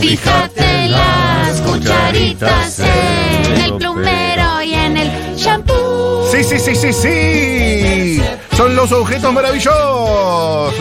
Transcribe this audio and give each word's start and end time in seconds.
Fíjate 0.00 0.88
las 0.88 1.60
cucharitas 1.60 2.80
en 2.80 3.60
el 3.60 3.74
plumero 3.74 4.62
y 4.62 4.74
en 4.74 4.96
el 4.96 5.36
shampoo. 5.36 6.28
Sí, 6.32 6.42
sí, 6.42 6.58
sí, 6.58 6.74
sí, 6.74 6.92
sí. 6.92 8.22
Son 8.56 8.74
los 8.74 8.90
objetos 8.90 9.32
maravillosos. 9.32 10.74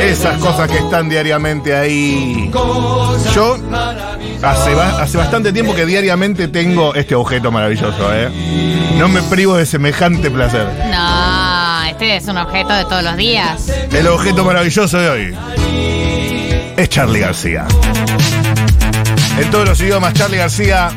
Esas 0.00 0.38
cosas 0.38 0.68
que 0.68 0.78
están 0.78 1.08
diariamente 1.08 1.76
ahí. 1.76 2.50
Yo 3.32 3.56
hace, 4.42 4.72
hace 4.72 5.18
bastante 5.18 5.52
tiempo 5.52 5.72
que 5.72 5.86
diariamente 5.86 6.48
tengo 6.48 6.96
este 6.96 7.14
objeto 7.14 7.52
maravilloso, 7.52 8.12
¿eh? 8.12 8.28
No 8.98 9.08
me 9.08 9.22
privo 9.22 9.56
de 9.56 9.66
semejante 9.66 10.32
placer. 10.32 10.66
No, 10.90 11.84
este 11.88 12.16
es 12.16 12.26
un 12.26 12.38
objeto 12.38 12.72
de 12.72 12.84
todos 12.86 13.04
los 13.04 13.16
días. 13.16 13.68
El 13.92 14.08
objeto 14.08 14.44
maravilloso 14.44 14.98
de 14.98 15.10
hoy 15.10 15.36
es 16.76 16.88
Charlie 16.88 17.20
García. 17.20 17.66
En 19.38 19.50
todos 19.50 19.68
los 19.68 19.80
idiomas, 19.80 20.14
Charlie 20.14 20.38
García. 20.38 20.90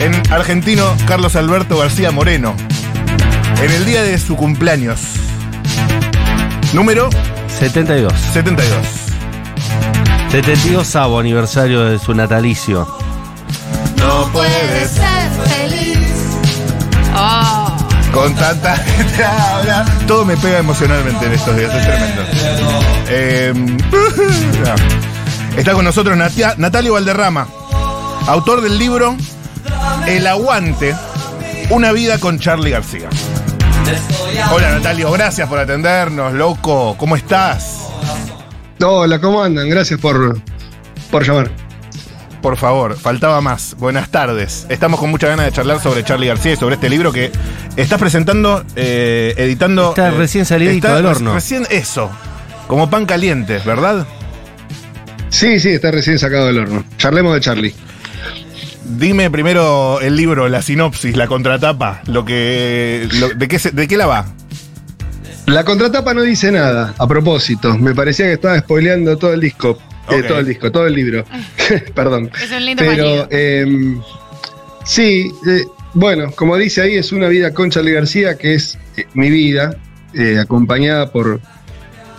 En 0.00 0.14
argentino, 0.32 0.96
Carlos 1.06 1.36
Alberto 1.36 1.78
García 1.78 2.10
Moreno. 2.10 2.54
En 3.62 3.70
el 3.70 3.84
día 3.84 4.02
de 4.02 4.18
su 4.18 4.36
cumpleaños. 4.36 5.00
Número 6.72 7.08
72. 7.48 8.12
72. 8.32 8.76
72 10.30 10.96
aniversario 10.96 11.84
de 11.84 11.98
su 11.98 12.14
natalicio. 12.14 13.03
Con 18.14 18.34
tanta 18.34 18.76
gente 18.76 19.24
habla. 19.24 19.84
Todo 20.06 20.24
me 20.24 20.36
pega 20.36 20.58
emocionalmente 20.58 21.26
en 21.26 21.32
estos 21.32 21.56
días, 21.56 21.74
es 21.74 21.84
tremendo. 21.84 22.22
Eh, 23.08 23.52
está 25.56 25.72
con 25.72 25.84
nosotros 25.84 26.16
Natalio 26.56 26.94
Valderrama, 26.94 27.48
autor 28.26 28.60
del 28.60 28.78
libro 28.78 29.16
El 30.06 30.26
Aguante, 30.26 30.94
una 31.70 31.92
vida 31.92 32.18
con 32.18 32.38
Charlie 32.38 32.70
García. 32.70 33.08
Hola 34.52 34.70
Natalio, 34.70 35.10
gracias 35.10 35.48
por 35.48 35.58
atendernos, 35.58 36.32
loco. 36.32 36.96
¿Cómo 36.96 37.16
estás? 37.16 37.80
Hola, 38.80 39.20
¿cómo 39.20 39.42
andan? 39.42 39.68
Gracias 39.68 39.98
por, 40.00 40.38
por 41.10 41.26
llamar. 41.26 41.63
Por 42.44 42.58
favor, 42.58 42.98
faltaba 42.98 43.40
más. 43.40 43.74
Buenas 43.78 44.10
tardes. 44.10 44.66
Estamos 44.68 45.00
con 45.00 45.08
mucha 45.08 45.28
ganas 45.28 45.46
de 45.46 45.52
charlar 45.52 45.80
sobre 45.82 46.04
Charlie 46.04 46.26
García 46.26 46.52
y 46.52 46.56
sobre 46.56 46.74
este 46.74 46.90
libro 46.90 47.10
que 47.10 47.32
estás 47.74 47.98
presentando, 47.98 48.62
eh, 48.76 49.32
editando. 49.38 49.88
Está 49.88 50.08
eh, 50.08 50.10
recién 50.10 50.44
salidito 50.44 50.88
está 50.88 50.96
del 50.96 51.06
horno. 51.06 51.32
Recién 51.32 51.66
eso. 51.70 52.10
Como 52.66 52.90
pan 52.90 53.06
caliente, 53.06 53.60
¿verdad? 53.64 54.06
Sí, 55.30 55.58
sí, 55.58 55.70
está 55.70 55.90
recién 55.90 56.18
sacado 56.18 56.48
del 56.48 56.58
horno. 56.58 56.84
Charlemos 56.98 57.32
de 57.32 57.40
Charlie. 57.40 57.74
Dime 58.98 59.30
primero 59.30 60.02
el 60.02 60.14
libro, 60.14 60.46
la 60.50 60.60
sinopsis, 60.60 61.16
la 61.16 61.26
contratapa, 61.26 62.02
lo 62.08 62.26
que. 62.26 63.08
lo- 63.20 63.30
de, 63.30 63.48
qué 63.48 63.58
se- 63.58 63.70
¿De 63.70 63.88
qué 63.88 63.96
la 63.96 64.04
va? 64.04 64.26
La 65.46 65.64
contratapa 65.64 66.12
no 66.12 66.20
dice 66.20 66.52
nada, 66.52 66.92
a 66.98 67.06
propósito. 67.06 67.74
Me 67.78 67.94
parecía 67.94 68.26
que 68.26 68.34
estaba 68.34 68.58
spoileando 68.58 69.16
todo 69.16 69.32
el 69.32 69.40
disco. 69.40 69.78
Eh, 70.10 70.22
todo 70.22 70.38
el 70.38 70.46
disco, 70.46 70.70
todo 70.70 70.86
el 70.86 70.94
libro. 70.94 71.24
Perdón. 71.94 72.30
es 72.42 72.50
un 72.50 72.64
lindo 72.64 72.82
Pero, 72.84 73.26
eh, 73.30 73.96
sí, 74.84 75.30
eh, 75.46 75.64
bueno, 75.94 76.32
como 76.32 76.56
dice 76.56 76.82
ahí, 76.82 76.96
es 76.96 77.12
una 77.12 77.28
vida 77.28 77.54
con 77.54 77.70
Charlie 77.70 77.92
García, 77.92 78.36
que 78.36 78.54
es 78.54 78.76
eh, 78.96 79.06
mi 79.14 79.30
vida, 79.30 79.76
eh, 80.12 80.40
acompañada 80.40 81.12
por, 81.12 81.40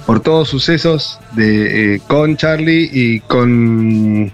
por 0.06 0.22
todos 0.22 0.48
sucesos 0.48 1.20
de, 1.34 1.96
eh, 1.96 2.02
con 2.08 2.38
Charlie 2.38 2.90
y 2.92 3.20
con, 3.20 4.32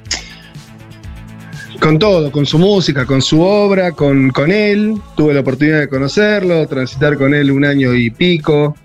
con 1.79 1.97
todo, 1.97 2.31
con 2.31 2.45
su 2.45 2.59
música, 2.59 3.07
con 3.07 3.23
su 3.23 3.41
obra, 3.41 3.94
con, 3.94 4.29
con 4.29 4.51
él. 4.51 4.94
Tuve 5.18 5.33
la 5.33 5.39
oportunidad 5.39 5.79
de 5.79 5.89
conocerlo, 5.89 6.68
transitar 6.68 7.18
con 7.18 7.33
él 7.33 7.50
un 7.50 7.66
año 7.66 7.95
y 7.95 8.12
pico. 8.12 8.75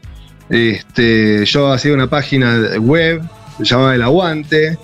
Este, 0.48 1.44
yo 1.44 1.70
hacía 1.70 1.92
una 1.92 2.08
página 2.08 2.78
web, 2.78 3.20
se 3.58 3.64
llamaba 3.64 3.94
El 3.94 4.02
Aguante, 4.02 4.78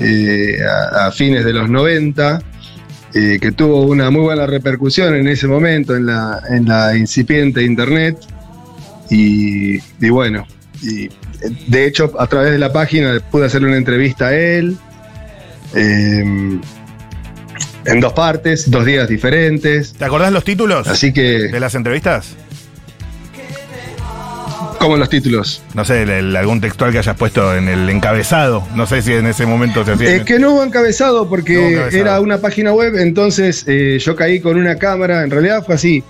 eh, 0.00 0.58
a, 0.64 1.06
a 1.06 1.12
fines 1.12 1.44
de 1.44 1.52
los 1.52 1.68
90, 1.68 2.40
eh, 3.14 3.38
que 3.40 3.52
tuvo 3.52 3.82
una 3.82 4.10
muy 4.10 4.22
buena 4.22 4.46
repercusión 4.46 5.14
en 5.14 5.26
ese 5.28 5.46
momento 5.46 5.96
en 5.96 6.06
la, 6.06 6.40
en 6.50 6.66
la 6.66 6.96
incipiente 6.96 7.62
internet. 7.62 8.16
Y, 9.10 9.76
y 9.78 10.10
bueno, 10.10 10.46
y, 10.82 11.08
de 11.68 11.86
hecho 11.86 12.12
a 12.18 12.26
través 12.26 12.52
de 12.52 12.58
la 12.58 12.72
página 12.72 13.18
pude 13.30 13.46
hacerle 13.46 13.68
una 13.68 13.76
entrevista 13.78 14.28
a 14.28 14.34
él. 14.34 14.76
eh, 15.74 16.58
en 17.84 18.00
dos 18.00 18.12
partes, 18.12 18.70
dos 18.70 18.84
días 18.84 19.08
diferentes. 19.08 19.94
¿Te 19.94 20.04
acordás 20.04 20.30
los 20.32 20.44
títulos 20.44 20.86
Así 20.88 21.12
que, 21.12 21.48
de 21.48 21.58
las 21.60 21.74
entrevistas? 21.74 22.36
Como 24.78 24.96
los 24.96 25.08
títulos. 25.08 25.62
No 25.74 25.84
sé, 25.84 26.02
el- 26.02 26.10
el- 26.10 26.36
algún 26.36 26.60
textual 26.60 26.92
que 26.92 26.98
hayas 26.98 27.16
puesto 27.16 27.54
en 27.54 27.68
el 27.68 27.88
encabezado. 27.88 28.66
No 28.74 28.86
sé 28.86 29.02
si 29.02 29.12
en 29.12 29.26
ese 29.26 29.44
momento 29.46 29.84
se 29.84 29.92
hacía. 29.92 30.14
Es 30.16 30.24
que 30.24 30.38
no 30.38 30.52
hubo 30.52 30.64
encabezado 30.64 31.28
porque 31.28 31.54
No 31.54 31.60
hubo 31.60 31.68
encabezado. 31.70 32.02
era 32.02 32.20
una 32.20 32.38
página 32.38 32.72
web, 32.72 32.96
entonces 32.96 33.64
eh, 33.66 33.98
yo 34.00 34.16
caí 34.16 34.40
con 34.40 34.56
una 34.56 34.76
cámara, 34.76 35.22
en 35.22 35.30
realidad 35.30 35.64
fue 35.64 35.74
así. 35.74 36.02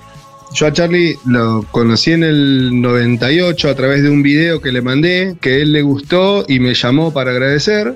Yo 0.54 0.66
a 0.66 0.72
Charlie 0.72 1.16
lo 1.26 1.62
conocí 1.70 2.12
en 2.12 2.24
el 2.24 2.80
98 2.80 3.68
a 3.68 3.74
través 3.74 4.02
de 4.02 4.08
un 4.10 4.22
video 4.22 4.60
que 4.62 4.72
le 4.72 4.80
mandé, 4.80 5.36
que 5.42 5.60
él 5.60 5.72
le 5.72 5.82
gustó 5.82 6.44
y 6.48 6.58
me 6.60 6.72
llamó 6.74 7.12
para 7.12 7.32
agradecer. 7.32 7.94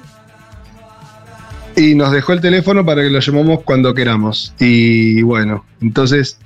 Y 1.77 1.94
nos 1.94 2.12
dejó 2.12 2.34
el 2.34 2.43
teléfono 2.43 2.84
para 2.84 3.00
que 3.03 3.09
lo 3.09 3.19
llamemos 3.21 3.61
cuando 3.65 3.94
queramos. 3.94 4.53
Y 4.61 5.22
bueno, 5.22 5.65
entonces 5.81 6.37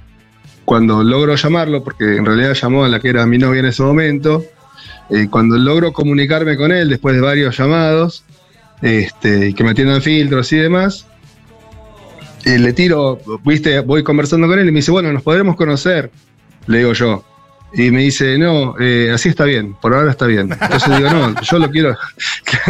cuando 0.67 1.03
logro 1.03 1.37
llamarlo, 1.37 1.83
porque 1.83 2.17
en 2.17 2.27
realidad 2.27 2.53
llamó 2.53 2.85
a 2.85 2.89
la 2.89 3.01
que 3.01 3.09
era 3.09 3.25
mi 3.25 3.39
novia 3.39 3.61
en 3.61 3.67
ese 3.67 3.83
momento, 3.83 4.45
eh, 5.09 5.29
cuando 5.31 5.57
logro 5.57 5.93
comunicarme 5.93 6.57
con 6.57 6.73
él 6.73 6.89
después 6.91 7.15
de 7.15 7.23
varios 7.23 7.57
llamados, 7.57 8.25
este, 8.83 9.55
que 9.55 9.65
me 9.65 9.71
atiendan 9.71 10.03
filtros 10.03 10.53
y 10.53 10.57
demás. 10.57 11.07
eh, 12.45 12.59
le 12.59 12.73
tiro, 12.73 13.19
viste, 13.45 13.81
voy 13.81 14.03
conversando 14.03 14.47
con 14.49 14.59
él 14.59 14.69
y 14.69 14.73
me 14.73 14.81
dice, 14.81 14.91
bueno, 14.91 15.13
nos 15.13 15.23
podremos 15.23 15.57
conocer, 15.57 16.11
le 16.67 16.79
digo 16.79 16.93
yo. 16.93 17.25
Y 17.75 17.91
me 17.91 18.03
dice, 18.05 18.39
no, 18.39 18.75
eh, 18.81 19.11
así 19.13 19.29
está 19.29 19.45
bien, 19.45 19.75
por 19.75 19.93
ahora 19.95 20.13
está 20.13 20.27
bien. 20.27 20.51
Entonces 20.53 20.97
digo, 20.97 21.11
no, 21.11 21.35
yo 21.43 21.59
lo 21.59 21.71
quiero, 21.71 21.95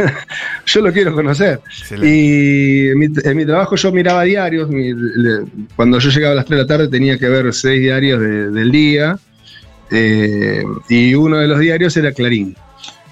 yo 0.67 0.81
lo 0.81 0.93
quiero 0.93 1.15
conocer. 1.15 1.61
Excelente. 1.67 2.09
Y 2.17 2.89
en 2.89 2.99
mi, 2.99 3.07
en 3.23 3.37
mi 3.37 3.47
trabajo 3.47 3.77
yo 3.77 3.93
miraba 3.93 4.23
diarios, 4.25 4.69
mi- 4.69 4.93
le- 4.95 5.45
cuando 5.77 5.99
yo 5.99 6.11
llegaba 6.11 6.33
a 6.33 6.37
las 6.37 6.45
3 6.47 6.59
de 6.59 6.63
la 6.65 6.67
tarde 6.69 6.89
tenía 6.89 7.19
que 7.19 7.29
ver 7.29 7.53
seis 7.55 7.81
diarios 7.81 8.21
de- 8.21 8.51
del 8.51 8.71
día, 8.73 9.19
eh, 9.91 10.65
y 10.89 11.15
uno 11.15 11.39
de 11.39 11.47
los 11.49 11.59
diarios 11.61 11.97
era 11.97 12.13
Clarín. 12.13 12.57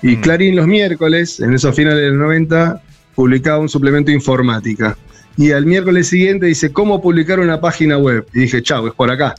Y 0.02 0.16
Mm. 0.16 0.20
Clarín 0.20 0.56
los 0.56 0.66
miércoles, 0.66 1.40
en 1.40 1.54
esos 1.54 1.74
finales 1.76 2.00
de 2.00 2.08
los 2.08 2.18
90, 2.18 2.82
publicaba 3.14 3.58
un 3.58 3.68
suplemento 3.68 4.08
de 4.10 4.16
informática. 4.16 4.96
Y 5.36 5.50
al 5.52 5.66
miércoles 5.66 6.08
siguiente 6.08 6.46
dice, 6.46 6.72
¿cómo 6.72 7.00
publicar 7.02 7.40
una 7.40 7.60
página 7.60 7.98
web? 7.98 8.26
Y 8.34 8.40
dije, 8.40 8.62
chau, 8.62 8.86
es 8.86 8.94
por 8.94 9.10
acá. 9.10 9.34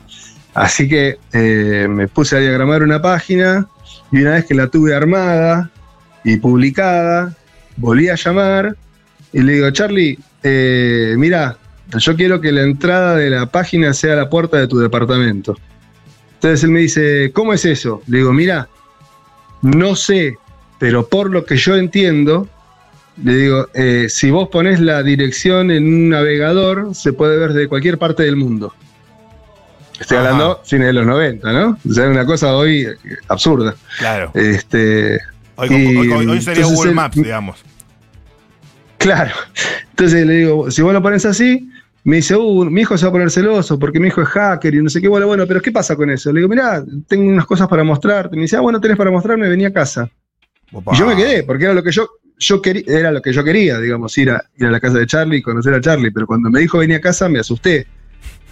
Así 0.56 0.88
que 0.88 1.18
eh, 1.34 1.86
me 1.90 2.08
puse 2.08 2.38
a 2.38 2.40
diagramar 2.40 2.82
una 2.82 3.02
página 3.02 3.68
y 4.12 4.22
una 4.22 4.32
vez 4.32 4.46
que 4.46 4.56
la 4.56 4.70
tuve 4.70 4.96
armada 4.96 5.70
y 6.24 6.38
publicada, 6.38 7.36
volví 7.76 8.08
a 8.08 8.16
llamar 8.16 8.78
y 9.34 9.42
le 9.42 9.54
digo, 9.54 9.70
Charlie, 9.72 10.18
eh, 10.44 11.16
mira, 11.18 11.58
yo 11.98 12.16
quiero 12.16 12.40
que 12.40 12.54
la 12.54 12.62
entrada 12.62 13.18
de 13.18 13.30
la 13.30 13.48
página 13.48 13.94
sea 13.94 14.16
la 14.16 14.30
puerta 14.30 14.58
de 14.58 14.68
tu 14.68 14.80
departamento. 14.80 15.58
Entonces 16.36 16.64
él 16.64 16.72
me 16.72 16.80
dice, 16.80 17.32
¿cómo 17.34 17.52
es 17.52 17.66
eso? 17.66 18.02
Le 18.08 18.20
digo, 18.20 18.32
mira, 18.32 18.70
no 19.62 19.94
sé, 19.98 20.38
pero 20.80 21.06
por 21.06 21.32
lo 21.32 21.44
que 21.44 21.58
yo 21.58 21.76
entiendo, 21.76 22.48
le 23.22 23.36
digo, 23.36 23.68
eh, 23.74 24.08
si 24.08 24.32
vos 24.32 24.48
pones 24.48 24.80
la 24.80 25.04
dirección 25.04 25.70
en 25.70 25.86
un 25.86 26.10
navegador, 26.10 26.96
se 26.96 27.12
puede 27.12 27.38
ver 27.38 27.52
de 27.52 27.68
cualquier 27.68 27.98
parte 27.98 28.24
del 28.24 28.38
mundo. 28.38 28.74
Estoy 30.00 30.18
Ajá. 30.18 30.30
hablando 30.30 30.62
fines 30.66 30.88
de 30.88 30.94
los 30.94 31.06
90, 31.06 31.54
¿no? 31.54 31.78
O 31.90 31.94
sea, 31.94 32.10
una 32.10 32.26
cosa 32.26 32.54
hoy 32.56 32.82
eh, 32.82 32.96
absurda. 33.28 33.76
Claro. 34.00 34.32
Este, 34.34 35.20
Hoy, 35.56 35.70
y, 35.72 35.96
hoy- 35.98 36.12
hoy- 36.12 36.28
hoy 36.28 36.42
sería 36.42 36.66
Google 36.66 36.92
Maps, 36.94 37.16
digamos. 37.16 37.64
Claro. 38.98 39.32
Entonces 39.92 40.26
le 40.26 40.34
digo, 40.34 40.72
si 40.72 40.82
vos 40.82 40.94
lo 40.94 41.02
pones 41.02 41.26
así, 41.26 41.70
me 42.04 42.18
dice, 42.18 42.36
uh, 42.36 42.66
mi 42.66 42.82
hijo 42.82 42.98
se 42.98 43.06
va 43.06 43.10
a 43.10 43.12
poner 43.14 43.32
celoso 43.32 43.80
porque 43.80 44.00
mi 44.00 44.08
hijo 44.08 44.22
es 44.22 44.28
hacker 44.30 44.76
y 44.76 44.82
no 44.84 44.90
sé 44.90 45.02
qué. 45.02 45.08
Bueno, 45.08 45.28
bueno, 45.28 45.46
pero 45.48 45.62
¿qué 45.62 45.72
pasa 45.72 45.96
con 45.96 46.10
eso? 46.10 46.32
Le 46.32 46.40
digo, 46.40 46.50
mirá, 46.50 46.84
tengo 47.08 47.28
unas 47.30 47.46
cosas 47.46 47.68
para 47.68 47.84
mostrarte. 47.84 48.36
Me 48.36 48.44
dice, 48.44 48.58
ah, 48.58 48.62
bueno, 48.62 48.80
tenés 48.82 48.98
para 48.98 49.12
mostrarme, 49.12 49.48
vení 49.50 49.66
a 49.66 49.74
casa. 49.74 50.10
Opa. 50.72 50.94
Y 50.94 50.98
yo 51.00 51.06
me 51.08 51.16
quedé, 51.16 51.44
porque 51.44 51.64
era 51.66 51.74
lo 51.74 51.84
que 51.84 51.92
yo, 51.92 52.08
yo 52.38 52.62
quería, 52.62 52.84
era 52.88 53.12
lo 53.12 53.22
que 53.22 53.32
yo 53.32 53.44
quería, 53.44 53.80
digamos, 53.80 54.18
ir 54.18 54.32
a, 54.32 54.44
ir 54.58 54.66
a 54.66 54.72
la 54.72 54.80
casa 54.80 54.98
de 55.00 55.08
Charlie 55.08 55.38
y 55.38 55.42
conocer 55.42 55.74
a 55.74 55.82
Charlie. 55.82 56.12
Pero 56.12 56.28
cuando 56.28 56.50
me 56.50 56.60
dijo 56.60 56.78
vení 56.80 56.94
a 56.96 57.02
casa, 57.02 57.30
me 57.30 57.40
asusté. 57.40 57.88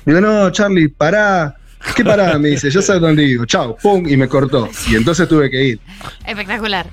Digo, 0.05 0.21
no, 0.21 0.51
Charlie, 0.51 0.87
pará. 0.89 1.55
¿Qué 1.95 2.03
parada? 2.03 2.39
Me 2.39 2.49
dice, 2.49 2.69
yo 2.69 2.81
sé 2.81 2.93
dónde 2.93 3.23
digo, 3.23 3.45
chao, 3.45 3.75
pum, 3.81 4.07
y 4.07 4.15
me 4.15 4.27
cortó. 4.27 4.69
Y 4.89 4.95
entonces 4.95 5.27
tuve 5.27 5.49
que 5.49 5.63
ir. 5.63 5.79
Espectacular. 6.25 6.87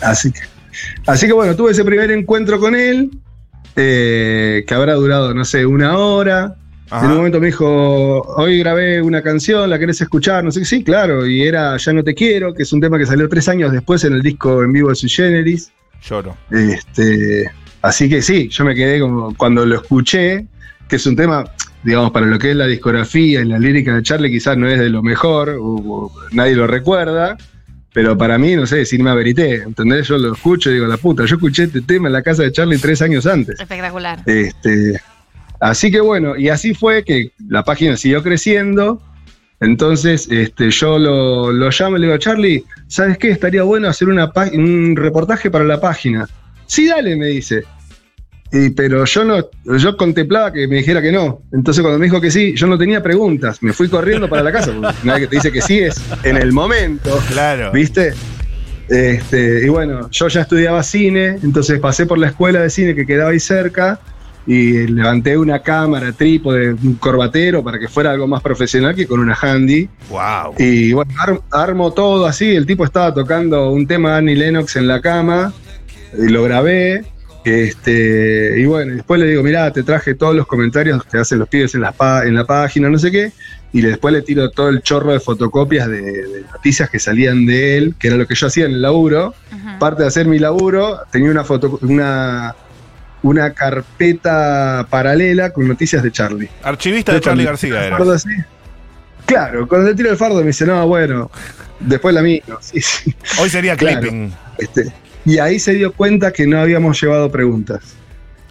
Así 0.00 0.32
que, 0.32 0.40
así 1.06 1.26
que 1.26 1.32
bueno, 1.32 1.54
tuve 1.54 1.70
ese 1.70 1.84
primer 1.84 2.10
encuentro 2.10 2.58
con 2.58 2.74
él, 2.74 3.10
eh, 3.76 4.64
que 4.66 4.74
habrá 4.74 4.94
durado, 4.94 5.32
no 5.32 5.44
sé, 5.44 5.64
una 5.64 5.96
hora. 5.96 6.56
Ajá. 6.90 7.06
En 7.06 7.12
un 7.12 7.16
momento 7.18 7.40
me 7.40 7.46
dijo, 7.46 8.20
hoy 8.36 8.58
grabé 8.58 9.00
una 9.00 9.22
canción, 9.22 9.70
¿la 9.70 9.78
querés 9.78 10.00
escuchar? 10.00 10.44
No 10.44 10.50
sé 10.50 10.60
qué, 10.60 10.66
sí, 10.66 10.84
claro, 10.84 11.26
y 11.26 11.42
era 11.42 11.76
Ya 11.78 11.92
no 11.92 12.04
te 12.04 12.14
quiero, 12.14 12.52
que 12.52 12.64
es 12.64 12.72
un 12.72 12.82
tema 12.82 12.98
que 12.98 13.06
salió 13.06 13.28
tres 13.28 13.48
años 13.48 13.72
después 13.72 14.04
en 14.04 14.12
el 14.12 14.22
disco 14.22 14.62
en 14.62 14.72
vivo 14.72 14.90
de 14.90 14.96
Sui 14.96 15.08
Generis. 15.08 15.72
Lloro. 16.02 16.36
Este, 16.50 17.50
así 17.80 18.08
que 18.08 18.20
sí, 18.20 18.48
yo 18.48 18.64
me 18.64 18.74
quedé 18.74 19.00
como 19.00 19.34
cuando 19.36 19.64
lo 19.64 19.76
escuché, 19.76 20.46
que 20.88 20.96
es 20.96 21.06
un 21.06 21.16
tema, 21.16 21.44
digamos, 21.84 22.10
para 22.12 22.26
lo 22.26 22.38
que 22.38 22.50
es 22.50 22.56
la 22.56 22.66
discografía 22.66 23.40
y 23.40 23.44
la 23.44 23.58
lírica 23.58 23.94
de 23.94 24.02
Charlie, 24.02 24.30
quizás 24.30 24.56
no 24.56 24.68
es 24.68 24.78
de 24.78 24.88
lo 24.88 25.02
mejor, 25.02 25.50
o- 25.50 25.76
o 25.76 26.12
nadie 26.32 26.54
lo 26.54 26.66
recuerda, 26.66 27.36
pero 27.92 28.16
para 28.16 28.38
mí, 28.38 28.56
no 28.56 28.66
sé, 28.66 28.84
Cinema 28.86 29.14
Verité, 29.14 29.56
¿entendés? 29.56 30.08
Yo 30.08 30.16
lo 30.18 30.32
escucho 30.32 30.70
y 30.70 30.74
digo, 30.74 30.86
la 30.86 30.96
puta, 30.96 31.24
yo 31.26 31.36
escuché 31.36 31.64
este 31.64 31.82
tema 31.82 32.08
en 32.08 32.14
la 32.14 32.22
casa 32.22 32.42
de 32.42 32.52
Charlie 32.52 32.78
tres 32.78 33.02
años 33.02 33.26
antes. 33.26 33.60
Espectacular. 33.60 34.20
Este, 34.26 35.00
así 35.60 35.90
que 35.90 36.00
bueno, 36.00 36.36
y 36.36 36.48
así 36.48 36.72
fue 36.74 37.04
que 37.04 37.32
la 37.48 37.64
página 37.64 37.96
siguió 37.96 38.22
creciendo. 38.22 39.00
Entonces, 39.60 40.26
este, 40.30 40.70
yo 40.70 40.98
lo, 40.98 41.52
lo 41.52 41.68
llamo 41.70 41.96
y 41.96 42.00
le 42.00 42.06
digo, 42.06 42.18
Charlie, 42.18 42.64
¿sabes 42.88 43.16
qué? 43.18 43.30
Estaría 43.30 43.62
bueno 43.62 43.88
hacer 43.88 44.08
una 44.08 44.32
un 44.54 44.96
reportaje 44.96 45.50
para 45.52 45.64
la 45.64 45.80
página. 45.80 46.26
Sí, 46.66 46.88
dale, 46.88 47.14
me 47.16 47.26
dice. 47.26 47.62
Y, 48.52 48.70
pero 48.70 49.04
yo 49.06 49.24
no, 49.24 49.48
yo 49.78 49.96
contemplaba 49.96 50.52
que 50.52 50.68
me 50.68 50.76
dijera 50.76 51.00
que 51.00 51.10
no. 51.10 51.40
Entonces 51.52 51.80
cuando 51.82 51.98
me 51.98 52.04
dijo 52.06 52.20
que 52.20 52.30
sí, 52.30 52.54
yo 52.54 52.66
no 52.66 52.76
tenía 52.76 53.02
preguntas. 53.02 53.62
Me 53.62 53.72
fui 53.72 53.88
corriendo 53.88 54.28
para 54.28 54.42
la 54.42 54.52
casa. 54.52 54.72
Una 54.72 54.92
vez 55.14 55.20
que 55.22 55.26
te 55.28 55.36
dice 55.36 55.50
que 55.52 55.62
sí 55.62 55.78
es 55.78 56.00
en 56.22 56.36
el 56.36 56.52
momento. 56.52 57.18
Claro. 57.30 57.72
¿Viste? 57.72 58.12
Este, 58.88 59.64
y 59.64 59.68
bueno, 59.68 60.08
yo 60.10 60.28
ya 60.28 60.42
estudiaba 60.42 60.82
cine, 60.82 61.38
entonces 61.42 61.80
pasé 61.80 62.04
por 62.04 62.18
la 62.18 62.26
escuela 62.28 62.60
de 62.60 62.68
cine 62.68 62.94
que 62.94 63.06
quedaba 63.06 63.30
ahí 63.30 63.40
cerca 63.40 64.00
y 64.46 64.86
levanté 64.88 65.38
una 65.38 65.60
cámara, 65.62 66.12
trípode, 66.12 66.72
un 66.74 66.96
corbatero 66.96 67.62
para 67.62 67.78
que 67.78 67.88
fuera 67.88 68.10
algo 68.10 68.26
más 68.26 68.42
profesional 68.42 68.94
que 68.94 69.06
con 69.06 69.20
una 69.20 69.34
handy. 69.40 69.88
Wow. 70.10 70.56
Y 70.58 70.92
bueno, 70.92 71.10
ar- 71.18 71.40
armo 71.52 71.92
todo 71.92 72.26
así, 72.26 72.54
el 72.54 72.66
tipo 72.66 72.84
estaba 72.84 73.14
tocando 73.14 73.70
un 73.70 73.86
tema 73.86 74.10
de 74.12 74.16
Annie 74.18 74.36
Lennox 74.36 74.76
en 74.76 74.88
la 74.88 75.00
cama, 75.00 75.54
y 76.18 76.28
lo 76.28 76.42
grabé. 76.42 77.04
Este, 77.44 78.54
y 78.58 78.64
bueno, 78.66 78.92
y 78.92 78.96
después 78.96 79.20
le 79.20 79.26
digo, 79.26 79.42
mirá, 79.42 79.72
te 79.72 79.82
traje 79.82 80.14
todos 80.14 80.34
los 80.34 80.46
comentarios 80.46 81.02
que 81.04 81.18
hacen 81.18 81.38
los 81.38 81.48
pibes 81.48 81.74
en 81.74 81.80
la, 81.80 81.92
pa- 81.92 82.24
en 82.24 82.34
la 82.34 82.44
página, 82.44 82.88
no 82.88 82.98
sé 82.98 83.10
qué, 83.10 83.32
y 83.72 83.80
después 83.80 84.12
le 84.14 84.22
tiro 84.22 84.50
todo 84.50 84.68
el 84.68 84.82
chorro 84.82 85.12
de 85.12 85.20
fotocopias 85.20 85.88
de, 85.88 86.02
de 86.02 86.42
noticias 86.52 86.88
que 86.90 86.98
salían 86.98 87.44
de 87.46 87.76
él, 87.78 87.94
que 87.98 88.08
era 88.08 88.16
lo 88.16 88.26
que 88.26 88.34
yo 88.34 88.46
hacía 88.46 88.66
en 88.66 88.72
el 88.72 88.82
laburo. 88.82 89.34
Ujú. 89.50 89.78
Parte 89.78 90.02
de 90.02 90.08
hacer 90.08 90.26
mi 90.26 90.38
laburo, 90.38 91.00
tenía 91.10 91.30
una 91.30 91.42
foto, 91.44 91.78
una, 91.82 92.54
una 93.22 93.52
carpeta 93.52 94.86
paralela 94.88 95.50
con 95.52 95.66
noticias 95.66 96.02
de 96.02 96.12
Charlie. 96.12 96.48
Archivista 96.62 97.12
de 97.12 97.20
Charlie 97.20 97.44
García 97.44 97.86
era. 97.86 97.96
así. 98.14 98.28
Claro, 99.26 99.66
cuando 99.66 99.88
le 99.88 99.94
tiro 99.94 100.10
el 100.10 100.16
fardo 100.16 100.40
me 100.40 100.48
dice, 100.48 100.66
no, 100.66 100.86
bueno, 100.86 101.30
después 101.80 102.14
la 102.14 102.22
mía. 102.22 102.42
Sí, 102.60 102.80
sí. 102.80 103.14
Hoy 103.40 103.48
sería 103.48 103.76
Claro. 103.76 104.00
clipping. 104.00 104.32
Este, 104.58 104.92
y 105.24 105.38
ahí 105.38 105.58
se 105.58 105.74
dio 105.74 105.92
cuenta 105.92 106.32
que 106.32 106.46
no 106.46 106.60
habíamos 106.60 107.00
llevado 107.00 107.30
preguntas. 107.30 107.80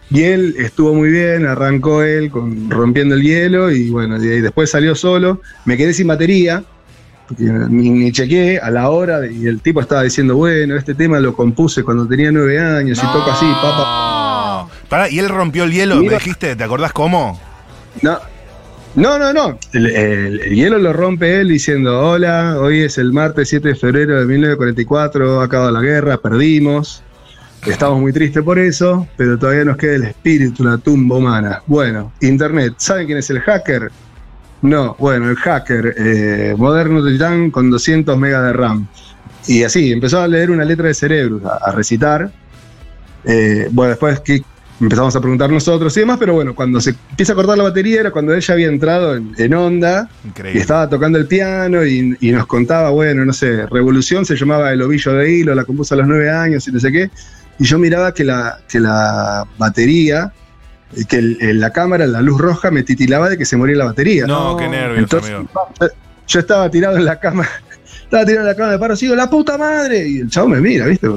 Y 0.10 0.24
él 0.24 0.56
estuvo 0.58 0.94
muy 0.94 1.10
bien, 1.10 1.46
arrancó 1.46 2.04
él 2.04 2.30
con, 2.30 2.70
rompiendo 2.70 3.16
el 3.16 3.22
hielo 3.22 3.72
y 3.72 3.90
bueno, 3.90 4.22
y 4.22 4.42
después 4.42 4.70
salió 4.70 4.94
solo. 4.94 5.42
Me 5.64 5.78
quedé 5.78 5.94
sin 5.94 6.08
batería, 6.08 6.64
porque 7.28 7.44
ni, 7.44 7.90
ni 7.90 8.12
chequeé 8.12 8.60
a 8.60 8.70
la 8.72 8.90
hora 8.90 9.26
y 9.26 9.48
el 9.48 9.62
tipo 9.62 9.80
estaba 9.80 10.04
diciendo, 10.04 10.36
bueno, 10.36 10.76
este 10.76 10.96
tema 10.96 11.20
lo 11.22 11.34
compuse 11.34 11.84
cuando 11.84 12.06
tenía 12.08 12.30
nueve 12.30 12.60
años 12.60 12.98
y 12.98 13.08
toco 13.08 13.32
así, 13.32 13.46
papá. 13.62 14.68
Pará, 14.90 15.10
y 15.10 15.20
él 15.20 15.30
rompió 15.30 15.64
el 15.64 15.72
hielo, 15.72 15.96
Mira. 15.96 16.12
me 16.12 16.18
dijiste, 16.18 16.58
¿te 16.58 16.64
acordás 16.66 16.92
cómo? 16.92 17.40
No, 18.02 18.20
no, 18.96 19.18
no, 19.18 19.32
no. 19.34 19.58
El, 19.74 19.86
el- 19.88 20.40
el 20.42 20.56
hielo 20.56 20.78
lo 20.78 20.92
rompe 20.94 21.40
él 21.42 21.50
diciendo, 21.50 22.00
hola, 22.00 22.58
hoy 22.60 22.82
es 22.82 22.98
el 22.98 23.14
martes 23.14 23.50
7 23.50 23.70
de 23.70 23.76
febrero 23.76 24.20
de 24.20 24.26
1944, 24.26 25.42
ha 25.42 25.46
acabado 25.46 25.72
la 25.72 25.82
guerra, 25.82 26.18
perdimos. 26.18 27.04
Estamos 27.66 28.00
muy 28.02 28.12
tristes 28.12 28.44
por 28.44 28.58
eso, 28.58 29.08
pero 29.18 29.38
todavía 29.38 29.64
nos 29.64 29.78
queda 29.78 29.96
el 29.96 30.04
espíritu, 30.06 30.64
la 30.64 30.78
tumba 30.80 31.18
humana. 31.18 31.62
Bueno, 31.68 32.12
Internet, 32.22 32.74
¿saben 32.78 33.06
quién 33.06 33.20
es 33.20 33.30
el 33.30 33.40
hacker? 33.42 33.92
No, 34.64 34.96
bueno, 35.00 35.30
el 35.30 35.36
hacker, 35.36 35.94
eh, 35.98 36.56
moderno 36.58 37.06
titán 37.06 37.52
con 37.52 37.70
200 37.70 38.18
megas 38.18 38.44
de 38.46 38.54
RAM. 38.54 38.88
Y 39.48 39.64
así, 39.64 39.92
empezó 39.92 40.22
a 40.22 40.28
leer 40.28 40.50
una 40.52 40.66
letra 40.66 40.88
de 40.88 40.94
cerebro, 40.96 41.42
a, 41.50 41.72
recitar. 41.72 42.32
Eh, 43.26 43.68
bueno, 43.72 43.90
después 43.92 44.20
que 44.22 44.42
empezamos 44.82 45.16
a 45.16 45.22
preguntar 45.22 45.50
nosotros 45.50 45.96
y 45.96 46.00
demás, 46.02 46.18
pero 46.20 46.34
bueno, 46.34 46.56
cuando 46.56 46.82
se 46.82 46.90
empieza 47.12 47.34
a 47.34 47.36
cortar 47.36 47.58
la 47.58 47.64
batería 47.66 48.00
era 48.02 48.12
cuando 48.12 48.34
ella 48.34 48.54
había 48.54 48.68
entrado 48.68 49.16
en, 49.16 49.34
en 49.38 49.54
onda 49.54 50.10
y 50.54 50.58
estaba 50.58 50.90
tocando 50.90 51.18
el 51.20 51.28
piano 51.28 51.86
y, 51.86 52.18
y 52.20 52.32
nos 52.32 52.46
contaba, 52.48 52.90
bueno, 52.90 53.24
no 53.24 53.32
sé, 53.34 53.68
Revolución 53.68 54.26
se 54.26 54.36
llamaba 54.36 54.72
El 54.74 54.82
Ovillo 54.82 55.14
de 55.14 55.32
Hilo, 55.32 55.54
la 55.56 55.64
compuso 55.66 55.94
a 55.94 55.98
los 55.98 56.08
nueve 56.08 56.30
años 56.32 56.68
y 56.68 56.72
no 56.72 56.80
sé 56.80 56.92
qué. 56.92 57.10
Y 57.60 57.66
yo 57.66 57.78
miraba 57.78 58.14
que 58.14 58.24
la, 58.24 58.58
que 58.68 58.80
la 58.80 59.46
batería, 59.60 60.32
eh, 60.96 61.04
que 61.08 61.18
el- 61.18 61.38
el- 61.42 61.60
la 61.60 61.72
cámara, 61.72 62.08
la 62.08 62.22
luz 62.22 62.42
roja, 62.42 62.72
me 62.72 62.82
titilaba 62.84 63.30
de 63.30 63.38
que 63.38 63.46
se 63.46 63.56
moría 63.58 63.76
la 63.78 63.86
batería. 63.86 64.26
No, 64.26 64.58
qué 64.58 64.68
nervios, 64.68 64.98
Entonces, 65.00 65.32
amigo. 65.36 65.52
yo- 65.80 65.88
yo 66.28 66.40
estaba 66.40 66.72
tirado 66.72 66.98
en 66.98 67.06
la 67.06 67.20
cama, 67.20 67.48
estaba 68.04 68.26
tirado 68.26 68.48
en 68.48 68.52
la 68.52 68.56
cama 68.56 68.72
de 68.72 68.80
paro, 68.80 68.96
sigo, 68.96 69.16
la 69.16 69.30
puta 69.30 69.58
madre. 69.60 70.08
Y 70.08 70.18
el 70.22 70.30
chavo 70.30 70.48
me 70.48 70.60
mira, 70.60 70.88
¿viste? 70.88 71.08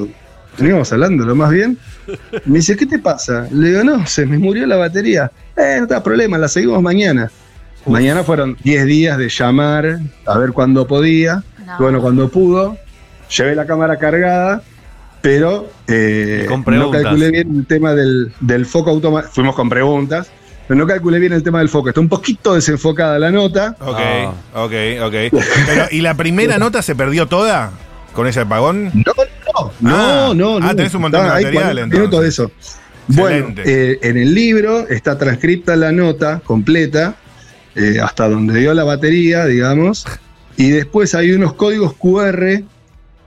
Veníamos 0.58 0.92
hablando 0.92 1.24
lo 1.24 1.34
más 1.34 1.50
bien. 1.50 1.78
Me 2.44 2.58
dice, 2.58 2.76
¿qué 2.76 2.86
te 2.86 2.98
pasa? 2.98 3.46
Le 3.50 3.68
digo, 3.68 3.84
no, 3.84 4.06
se 4.06 4.26
me 4.26 4.38
murió 4.38 4.66
la 4.66 4.76
batería. 4.76 5.30
Eh, 5.56 5.78
no 5.80 5.86
te 5.86 5.94
da 5.94 6.02
problema, 6.02 6.38
la 6.38 6.48
seguimos 6.48 6.80
mañana. 6.82 7.30
Mañana 7.86 8.22
fueron 8.24 8.56
10 8.62 8.86
días 8.86 9.18
de 9.18 9.28
llamar 9.28 9.98
a 10.26 10.38
ver 10.38 10.52
cuándo 10.52 10.86
podía. 10.86 11.42
No. 11.66 11.76
Bueno, 11.78 12.00
cuando 12.00 12.28
pudo, 12.30 12.78
llevé 13.36 13.54
la 13.54 13.66
cámara 13.66 13.98
cargada, 13.98 14.62
pero 15.20 15.68
eh, 15.88 16.46
no 16.66 16.90
calculé 16.90 17.30
bien 17.30 17.56
el 17.58 17.66
tema 17.66 17.94
del, 17.94 18.32
del 18.40 18.64
foco 18.66 18.90
automático. 18.90 19.32
Fuimos 19.34 19.54
con 19.54 19.68
preguntas, 19.68 20.30
pero 20.66 20.78
no 20.80 20.86
calculé 20.86 21.18
bien 21.18 21.32
el 21.34 21.42
tema 21.42 21.58
del 21.58 21.68
foco. 21.68 21.88
Está 21.90 22.00
un 22.00 22.08
poquito 22.08 22.54
desenfocada 22.54 23.18
la 23.18 23.30
nota. 23.30 23.76
Ok, 23.80 23.98
Ah. 23.98 24.32
ok, 24.54 24.72
ok. 25.02 25.14
Pero, 25.66 25.86
¿y 25.90 26.00
la 26.00 26.14
primera 26.14 26.58
nota 26.58 26.80
se 26.82 26.94
perdió 26.94 27.26
toda 27.26 27.70
con 28.14 28.26
ese 28.26 28.40
apagón? 28.40 28.92
No, 28.94 29.12
no, 29.90 29.96
no, 29.96 29.96
Ah, 30.30 30.34
no. 30.34 30.56
ah, 30.56 30.60
no. 30.70 30.76
tenés 30.76 30.94
un 30.94 31.02
montón 31.02 31.20
de 31.22 31.26
Está- 31.26 31.36
hay 31.38 31.44
material, 31.44 31.64
40 31.74 31.96
minutos 31.96 32.22
de 32.22 32.28
eso. 32.28 32.50
Bueno, 33.08 33.54
eh, 33.64 33.98
en 34.02 34.16
el 34.16 34.34
libro 34.34 34.88
está 34.88 35.18
transcripta 35.18 35.76
la 35.76 35.92
nota 35.92 36.40
completa, 36.44 37.16
eh, 37.74 37.98
hasta 38.02 38.28
donde 38.28 38.58
dio 38.60 38.72
la 38.72 38.84
batería, 38.84 39.44
digamos, 39.46 40.06
y 40.56 40.70
después 40.70 41.14
hay 41.14 41.32
unos 41.32 41.52
códigos 41.54 41.94
QR 41.94 42.62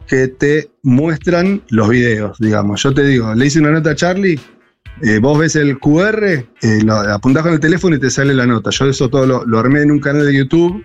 que 0.08 0.28
te 0.30 0.72
muestran 0.84 1.62
los 1.70 1.90
videos, 1.90 2.38
digamos. 2.40 2.82
Yo 2.82 2.94
te 2.94 3.04
digo, 3.04 3.36
le 3.36 3.46
hice 3.46 3.60
una 3.60 3.72
nota 3.72 3.92
a 3.92 3.96
Charlie, 3.96 4.40
eh, 5.04 5.20
vos 5.20 5.38
ves 5.38 5.56
el 5.58 5.78
QR, 5.80 6.24
eh, 6.26 6.46
lo 6.84 6.96
apuntás 6.96 7.44
con 7.44 7.54
el 7.54 7.60
teléfono 7.60 7.96
y 7.98 8.00
te 8.00 8.10
sale 8.10 8.34
la 8.34 8.48
nota. 8.48 8.70
Yo 8.72 8.86
eso 8.90 9.10
todo 9.10 9.28
lo, 9.28 9.46
lo 9.46 9.60
armé 9.60 9.82
en 9.84 9.92
un 9.92 10.00
canal 10.00 10.26
de 10.26 10.34
YouTube 10.36 10.84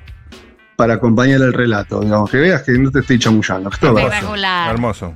para 0.76 0.94
acompañar 0.94 1.40
el 1.40 1.52
relato, 1.52 2.00
digamos, 2.00 2.28
que 2.30 2.38
veas 2.38 2.62
que 2.62 2.72
no 2.72 2.90
te 2.90 2.98
estoy 2.98 3.18
chamullando. 3.18 3.70
que 3.70 3.74
esto 3.76 3.94
va- 3.94 4.02
Espectacular. 4.02 4.70
Hermoso. 4.74 5.14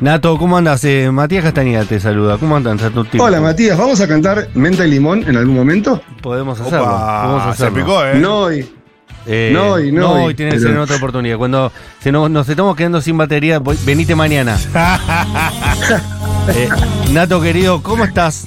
Nato, 0.00 0.36
¿cómo 0.38 0.58
andas? 0.58 0.84
Eh, 0.84 1.10
Matías 1.10 1.44
Castañeda 1.44 1.84
te 1.84 1.98
saluda. 2.00 2.36
¿Cómo 2.38 2.56
andan? 2.56 2.78
Hola 3.18 3.40
Matías, 3.40 3.78
¿vamos 3.78 4.00
a 4.00 4.08
cantar 4.08 4.48
Menta 4.54 4.86
y 4.86 4.90
Limón 4.90 5.24
en 5.26 5.36
algún 5.36 5.54
momento? 5.54 6.02
Podemos 6.20 6.60
hacerlo. 6.60 6.84
podemos 6.84 7.42
Opa, 7.42 7.44
se 7.56 7.62
hacerlo. 7.64 7.78
picó, 7.84 8.04
¿eh? 8.04 8.18
No 8.18 8.38
hoy. 8.40 8.68
Eh, 9.26 9.50
No 9.54 9.70
hoy, 9.72 9.90
no 9.90 10.00
no 10.02 10.12
hoy, 10.12 10.22
hoy 10.24 10.34
tiene 10.34 10.50
que 10.52 10.56
pero- 10.58 10.68
ser 10.68 10.76
en 10.76 10.82
otra 10.82 10.96
oportunidad. 10.96 11.38
Cuando 11.38 11.72
se 12.00 12.12
nos, 12.12 12.30
nos 12.30 12.46
estamos 12.46 12.76
quedando 12.76 13.00
sin 13.00 13.16
batería, 13.16 13.58
voy- 13.58 13.78
venite 13.84 14.14
mañana. 14.14 14.56
Eh, 16.46 16.68
Nato 17.14 17.40
querido, 17.40 17.82
¿cómo 17.82 18.04
estás? 18.04 18.46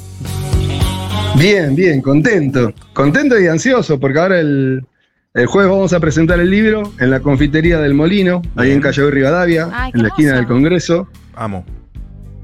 Bien, 1.33 1.75
bien, 1.75 1.99
contento. 1.99 2.71
Contento 2.93 3.39
y 3.39 3.47
ansioso 3.47 3.99
porque 3.99 4.19
ahora 4.19 4.39
el, 4.39 4.85
el 5.33 5.45
jueves 5.47 5.71
vamos 5.71 5.93
a 5.93 5.99
presentar 5.99 6.39
el 6.39 6.51
libro 6.51 6.93
en 6.99 7.09
la 7.09 7.21
confitería 7.21 7.79
del 7.79 7.95
Molino, 7.95 8.43
ahí 8.55 8.71
en 8.71 8.81
Calle 8.81 9.09
Rivadavia, 9.09 9.69
Ay, 9.73 9.91
qué 9.91 9.97
en 9.97 10.03
la 10.03 10.09
esquina 10.09 10.33
del 10.35 10.45
Congreso. 10.45 11.07
Amo. 11.37 11.63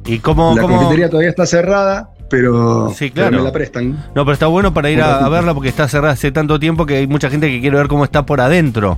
¿Y 0.06 0.20
cómo, 0.20 0.54
la 0.56 0.62
cómo- 0.62 0.76
confitería 0.78 1.10
todavía 1.10 1.30
está 1.30 1.46
cerrada, 1.46 2.10
pero, 2.30 2.90
Sí, 2.90 3.12
pero 3.14 3.30
claro. 3.30 3.38
me 3.38 3.44
la 3.44 3.52
prestan. 3.52 3.92
No, 4.16 4.24
pero 4.26 4.34
está 4.34 4.48
bueno 4.48 4.74
para 4.74 4.90
ir 4.92 5.02
a, 5.02 5.28
verla 5.30 5.54
porque 5.54 5.70
está 5.70 5.88
cerrada 5.88 6.14
hace 6.14 6.32
tanto 6.32 6.60
tiempo 6.60 6.86
que 6.86 6.98
hay 6.98 7.08
mucha 7.08 7.30
gente 7.30 7.50
que 7.50 7.62
quiere 7.62 7.78
ver 7.78 7.88
cómo 7.88 8.04
está 8.04 8.26
por 8.26 8.42
adentro. 8.42 8.98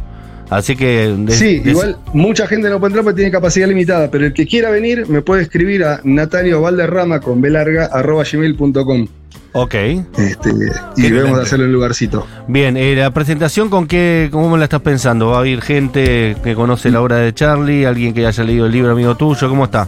Así 0.50 0.76
que... 0.76 1.16
sí, 1.30 1.62
igual 1.66 1.98
mucha 2.14 2.46
gente 2.46 2.70
no 2.70 2.80
puede 2.80 2.92
entrar 2.92 3.04
porque 3.04 3.16
tiene 3.18 3.32
capacidad 3.32 3.68
limitada, 3.68 4.12
pero 4.12 4.26
el 4.28 4.34
que 4.34 4.46
quiera 4.46 4.70
venir 4.70 5.08
me 5.10 5.22
puede 5.24 5.42
escribir 5.42 5.84
a 5.84 6.02
Natalio 6.04 6.62
Valderrama 6.62 7.20
con 7.20 7.42
B 7.42 7.50
larga 7.50 7.86
arroba 7.92 8.24
gmail.com. 8.32 9.08
Ok. 9.54 9.74
Este, 9.74 10.52
y 10.98 11.02
debemos 11.04 11.40
hacerlo 11.40 11.66
en 11.66 11.70
un 11.70 11.76
lugarcito. 11.76 12.28
Bien, 12.48 12.76
eh, 12.76 12.96
la 12.96 13.12
presentación, 13.12 13.70
¿con 13.70 13.88
qué, 13.88 14.30
cómo 14.32 14.58
la 14.58 14.66
estás 14.66 14.82
pensando? 14.82 15.30
¿Va 15.30 15.42
a 15.42 15.48
ir 15.48 15.62
gente 15.62 16.36
que 16.44 16.56
conoce 16.56 16.92
la 16.92 17.02
obra 17.02 17.18
de 17.18 17.34
Charlie? 17.34 17.86
¿Alguien 17.86 18.14
que 18.14 18.26
haya 18.26 18.44
leído 18.44 18.66
el 18.66 18.72
libro, 18.72 18.92
amigo 18.92 19.16
tuyo? 19.16 19.48
¿Cómo 19.48 19.66
está? 19.66 19.88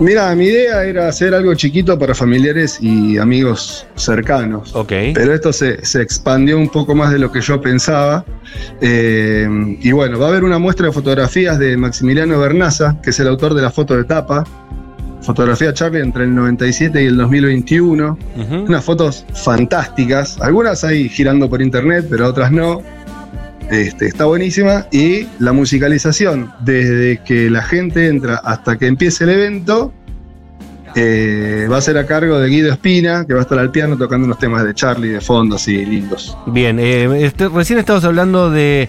Mira, 0.00 0.34
mi 0.34 0.46
idea 0.46 0.84
era 0.84 1.08
hacer 1.08 1.34
algo 1.34 1.54
chiquito 1.54 1.98
para 1.98 2.14
familiares 2.14 2.78
y 2.80 3.16
amigos 3.18 3.86
cercanos. 3.94 4.74
Ok. 4.74 4.92
Pero 5.14 5.32
esto 5.32 5.52
se, 5.52 5.84
se 5.84 6.02
expandió 6.02 6.58
un 6.58 6.68
poco 6.68 6.94
más 6.94 7.12
de 7.12 7.18
lo 7.18 7.30
que 7.30 7.40
yo 7.40 7.60
pensaba. 7.60 8.24
Eh, 8.80 9.48
y 9.80 9.92
bueno, 9.92 10.18
va 10.18 10.26
a 10.26 10.28
haber 10.30 10.42
una 10.42 10.58
muestra 10.58 10.86
de 10.86 10.92
fotografías 10.92 11.58
de 11.58 11.76
Maximiliano 11.76 12.38
Bernaza, 12.40 13.00
que 13.02 13.10
es 13.10 13.20
el 13.20 13.28
autor 13.28 13.54
de 13.54 13.62
la 13.62 13.70
foto 13.70 13.96
de 13.96 14.04
tapa. 14.04 14.44
Fotografía 15.24 15.72
Charlie 15.72 16.00
entre 16.00 16.24
el 16.24 16.34
97 16.34 17.02
y 17.02 17.06
el 17.06 17.16
2021. 17.16 18.18
Ujú. 18.36 18.54
Unas 18.66 18.84
fotos 18.84 19.24
fantásticas. 19.34 20.40
Algunas 20.40 20.84
hay 20.84 21.08
girando 21.08 21.48
por 21.48 21.60
internet, 21.62 22.06
pero 22.08 22.28
otras 22.28 22.52
no. 22.52 22.82
Este, 23.70 24.06
está 24.06 24.26
buenísima. 24.26 24.86
Y 24.92 25.26
la 25.38 25.52
musicalización, 25.52 26.52
desde 26.60 27.20
que 27.24 27.48
la 27.50 27.62
gente 27.62 28.08
entra 28.08 28.36
hasta 28.36 28.76
que 28.76 28.86
empiece 28.86 29.24
el 29.24 29.30
evento, 29.30 29.92
eh, 30.96 31.66
va 31.70 31.78
a 31.78 31.80
ser 31.80 31.98
a 31.98 32.06
cargo 32.06 32.38
de 32.38 32.48
Guido 32.48 32.70
Espina, 32.72 33.24
que 33.26 33.32
va 33.34 33.40
a 33.40 33.42
estar 33.42 33.58
al 33.58 33.70
piano 33.70 33.96
tocando 33.96 34.26
unos 34.26 34.38
temas 34.38 34.64
de 34.64 34.74
Charlie 34.74 35.08
de 35.08 35.20
fondo, 35.20 35.56
así 35.56 35.84
lindos. 35.84 36.36
Bien, 36.46 36.78
eh, 36.78 37.24
este- 37.24 37.48
recién 37.48 37.78
estábamos 37.80 38.04
hablando 38.04 38.50
de 38.50 38.88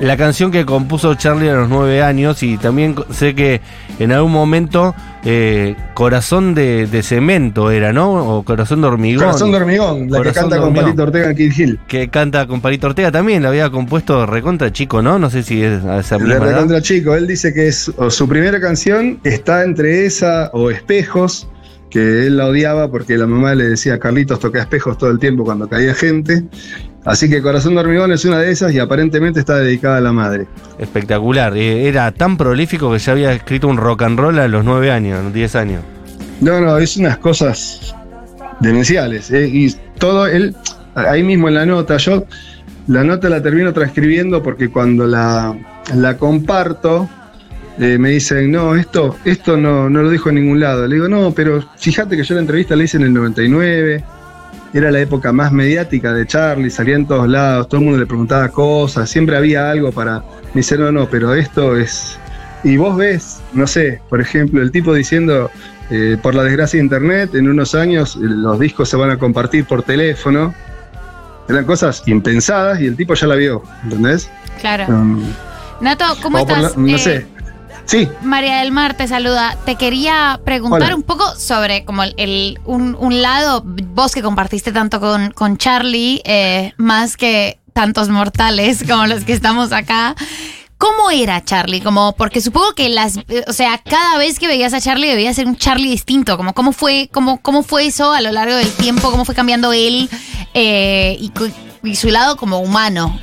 la 0.00 0.16
canción 0.16 0.50
que 0.50 0.66
compuso 0.66 1.14
Charlie 1.14 1.48
a 1.48 1.54
los 1.54 1.68
nueve 1.68 2.02
años 2.02 2.42
y 2.42 2.56
también 2.56 2.94
sé 3.10 3.34
que 3.34 3.60
en 3.98 4.12
algún 4.12 4.32
momento 4.32 4.94
eh, 5.24 5.76
Corazón 5.94 6.54
de, 6.54 6.86
de 6.86 7.02
Cemento 7.02 7.70
era, 7.70 7.92
¿no? 7.92 8.36
O 8.38 8.42
Corazón 8.42 8.80
de 8.80 8.88
Hormigón. 8.88 9.24
Corazón 9.24 9.52
de 9.52 9.58
hormigón, 9.58 10.10
la 10.10 10.18
Corazón 10.18 10.44
que 10.44 10.50
canta 10.50 10.60
con. 10.60 10.74
Palito 10.74 11.02
Ortega 11.04 11.30
en 11.30 11.36
Kid 11.36 11.52
Hill. 11.56 11.80
Que 11.86 12.08
canta 12.08 12.46
con 12.46 12.60
Palito 12.60 12.88
Ortega 12.88 13.12
también, 13.12 13.42
la 13.42 13.50
había 13.50 13.70
compuesto 13.70 14.26
recontra 14.26 14.72
chico, 14.72 15.02
¿no? 15.02 15.18
No 15.18 15.30
sé 15.30 15.42
si 15.42 15.62
es 15.62 15.84
a 15.84 16.00
esa 16.00 16.18
misma 16.18 16.34
edad. 16.34 16.54
Recontra 16.54 16.82
Chico, 16.82 17.14
él 17.14 17.26
dice 17.26 17.54
que 17.54 17.68
es, 17.68 17.92
su 18.08 18.28
primera 18.28 18.60
canción 18.60 19.20
está 19.22 19.62
entre 19.62 20.06
esa 20.06 20.50
o 20.52 20.70
Espejos, 20.70 21.48
que 21.90 22.26
él 22.26 22.38
la 22.38 22.46
odiaba 22.46 22.90
porque 22.90 23.16
la 23.16 23.26
mamá 23.26 23.54
le 23.54 23.64
decía 23.64 23.98
Carlitos 23.98 24.40
toca 24.40 24.60
espejos 24.60 24.96
todo 24.96 25.10
el 25.10 25.18
tiempo 25.18 25.44
cuando 25.44 25.68
caía 25.68 25.94
gente. 25.94 26.42
Así 27.04 27.28
que 27.28 27.42
Corazón 27.42 27.74
de 27.74 27.80
Hormigón 27.80 28.12
es 28.12 28.24
una 28.24 28.38
de 28.38 28.50
esas 28.50 28.72
y 28.72 28.78
aparentemente 28.78 29.40
está 29.40 29.56
dedicada 29.58 29.96
a 29.96 30.00
la 30.00 30.12
madre. 30.12 30.46
Espectacular. 30.78 31.56
Eh, 31.56 31.88
era 31.88 32.10
tan 32.12 32.36
prolífico 32.36 32.92
que 32.92 32.98
ya 32.98 33.12
había 33.12 33.32
escrito 33.32 33.66
un 33.68 33.76
rock 33.76 34.02
and 34.02 34.18
roll 34.18 34.38
a 34.38 34.46
los 34.46 34.64
nueve 34.64 34.92
años, 34.92 35.32
10 35.32 35.56
años. 35.56 35.82
No, 36.40 36.60
no, 36.60 36.78
es 36.78 36.96
unas 36.96 37.18
cosas 37.18 37.94
demenciales. 38.60 39.30
eh, 39.32 39.48
y 39.48 39.74
todo 39.98 40.26
él, 40.26 40.54
ahí 40.94 41.22
mismo 41.22 41.48
en 41.48 41.54
la 41.54 41.66
nota, 41.66 41.96
yo 41.96 42.24
la 42.86 43.02
nota 43.04 43.28
la 43.28 43.42
termino 43.42 43.72
transcribiendo 43.72 44.42
porque 44.42 44.68
cuando 44.68 45.06
la, 45.06 45.56
la 45.94 46.16
comparto, 46.16 47.08
eh, 47.78 47.96
me 47.98 48.10
dicen, 48.10 48.50
no, 48.52 48.74
esto, 48.76 49.16
esto 49.24 49.56
no, 49.56 49.88
no 49.88 50.02
lo 50.02 50.10
dijo 50.10 50.28
en 50.28 50.36
ningún 50.36 50.60
lado. 50.60 50.86
Le 50.86 50.96
digo, 50.96 51.08
no, 51.08 51.32
pero 51.32 51.64
fíjate 51.78 52.16
que 52.16 52.22
yo 52.22 52.34
la 52.34 52.42
entrevista 52.42 52.76
la 52.76 52.84
hice 52.84 52.96
en 52.98 53.04
el 53.04 53.12
99. 53.14 54.04
Era 54.74 54.90
la 54.90 55.00
época 55.00 55.32
más 55.32 55.52
mediática 55.52 56.12
de 56.14 56.26
Charlie, 56.26 56.70
salía 56.70 56.96
en 56.96 57.06
todos 57.06 57.28
lados, 57.28 57.68
todo 57.68 57.80
el 57.80 57.84
mundo 57.84 58.00
le 58.00 58.06
preguntaba 58.06 58.48
cosas, 58.48 59.10
siempre 59.10 59.36
había 59.36 59.70
algo 59.70 59.92
para. 59.92 60.22
Dice, 60.54 60.78
no, 60.78 60.90
no, 60.90 61.06
pero 61.08 61.34
esto 61.34 61.76
es. 61.76 62.18
Y 62.64 62.76
vos 62.78 62.96
ves, 62.96 63.40
no 63.52 63.66
sé, 63.66 64.00
por 64.08 64.20
ejemplo, 64.20 64.62
el 64.62 64.70
tipo 64.70 64.94
diciendo, 64.94 65.50
eh, 65.90 66.16
por 66.22 66.34
la 66.34 66.42
desgracia 66.44 66.78
de 66.78 66.84
Internet, 66.84 67.34
en 67.34 67.48
unos 67.50 67.74
años 67.74 68.16
eh, 68.16 68.20
los 68.22 68.58
discos 68.58 68.88
se 68.88 68.96
van 68.96 69.10
a 69.10 69.18
compartir 69.18 69.66
por 69.66 69.82
teléfono. 69.82 70.54
Eran 71.48 71.64
cosas 71.66 72.02
impensadas 72.06 72.80
y 72.80 72.86
el 72.86 72.96
tipo 72.96 73.12
ya 73.14 73.26
la 73.26 73.34
vio, 73.34 73.62
¿entendés? 73.84 74.30
Claro. 74.60 74.86
Um, 74.88 75.22
Nato, 75.80 76.04
¿cómo 76.22 76.38
estás? 76.38 76.62
la- 76.62 76.72
no 76.82 76.86
Eh, 76.96 76.98
sé. 76.98 77.26
Sí, 77.84 78.08
María 78.22 78.58
del 78.58 78.70
Mar 78.72 78.94
te 78.96 79.06
saluda. 79.08 79.56
Te 79.66 79.74
quería 79.76 80.40
preguntar 80.44 80.82
Hola. 80.82 80.96
un 80.96 81.02
poco 81.02 81.34
sobre 81.36 81.84
como 81.84 82.02
el, 82.04 82.14
el- 82.16 82.60
un, 82.64 82.96
un 82.98 83.20
lado, 83.22 83.62
vos 83.64 84.12
que 84.12 84.22
compartiste 84.22 84.72
tanto 84.72 85.00
con, 85.00 85.30
con 85.32 85.58
Charlie, 85.58 86.22
eh, 86.24 86.72
más 86.76 87.16
que 87.16 87.58
tantos 87.72 88.08
mortales 88.08 88.84
como 88.88 89.06
los 89.06 89.24
que 89.24 89.32
estamos 89.32 89.72
acá. 89.72 90.14
¿Cómo 90.78 91.10
era 91.12 91.44
Charlie? 91.44 91.80
Como, 91.80 92.12
porque 92.16 92.40
supongo 92.40 92.74
que 92.74 92.88
las, 92.88 93.16
eh, 93.28 93.44
o 93.46 93.52
sea, 93.52 93.78
cada 93.78 94.18
vez 94.18 94.38
que 94.40 94.48
veías 94.48 94.72
a 94.74 94.80
Charlie 94.80 95.06
debía 95.08 95.32
ser 95.34 95.46
un 95.46 95.56
Charlie 95.56 95.90
distinto. 95.90 96.36
Como, 96.36 96.54
¿cómo 96.54 96.72
fue, 96.72 97.08
cómo, 97.12 97.40
cómo 97.40 97.62
fue 97.62 97.86
eso 97.86 98.12
a 98.12 98.20
lo 98.20 98.32
largo 98.32 98.56
del 98.56 98.70
tiempo? 98.72 99.10
¿Cómo 99.10 99.24
fue 99.24 99.34
cambiando 99.34 99.72
él 99.72 100.08
eh, 100.54 101.16
y, 101.20 101.32
y 101.84 101.94
su 101.96 102.08
lado 102.08 102.36
como 102.36 102.58
humano? 102.58 103.16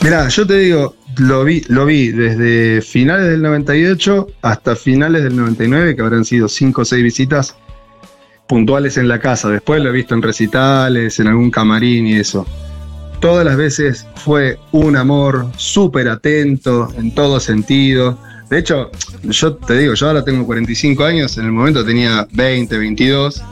Mirá, 0.00 0.28
yo 0.28 0.46
te 0.46 0.58
digo, 0.58 0.94
lo 1.18 1.44
vi, 1.44 1.62
lo 1.68 1.84
vi 1.86 2.10
desde 2.10 2.80
finales 2.82 3.28
del 3.28 3.42
98 3.42 4.28
hasta 4.42 4.76
finales 4.76 5.24
del 5.24 5.36
99, 5.36 5.96
que 5.96 6.02
habrán 6.02 6.24
sido 6.24 6.48
5 6.48 6.82
o 6.82 6.84
6 6.84 7.02
visitas 7.02 7.56
puntuales 8.46 8.96
en 8.96 9.08
la 9.08 9.20
casa. 9.20 9.48
Después 9.48 9.82
lo 9.82 9.90
he 9.90 9.92
visto 9.92 10.14
en 10.14 10.22
recitales, 10.22 11.18
en 11.20 11.28
algún 11.28 11.50
camarín 11.50 12.06
y 12.06 12.16
eso. 12.16 12.46
Todas 13.20 13.44
las 13.44 13.56
veces 13.56 14.06
fue 14.16 14.58
un 14.72 14.96
amor 14.96 15.46
súper 15.56 16.08
atento 16.08 16.88
en 16.96 17.14
todo 17.14 17.40
sentido. 17.40 18.18
De 18.48 18.58
hecho, 18.58 18.90
yo 19.24 19.56
te 19.56 19.76
digo, 19.76 19.94
yo 19.94 20.06
ahora 20.06 20.24
tengo 20.24 20.46
45 20.46 21.04
años, 21.04 21.36
en 21.36 21.46
el 21.46 21.52
momento 21.52 21.84
tenía 21.84 22.26
20, 22.32 22.78
22, 22.78 23.42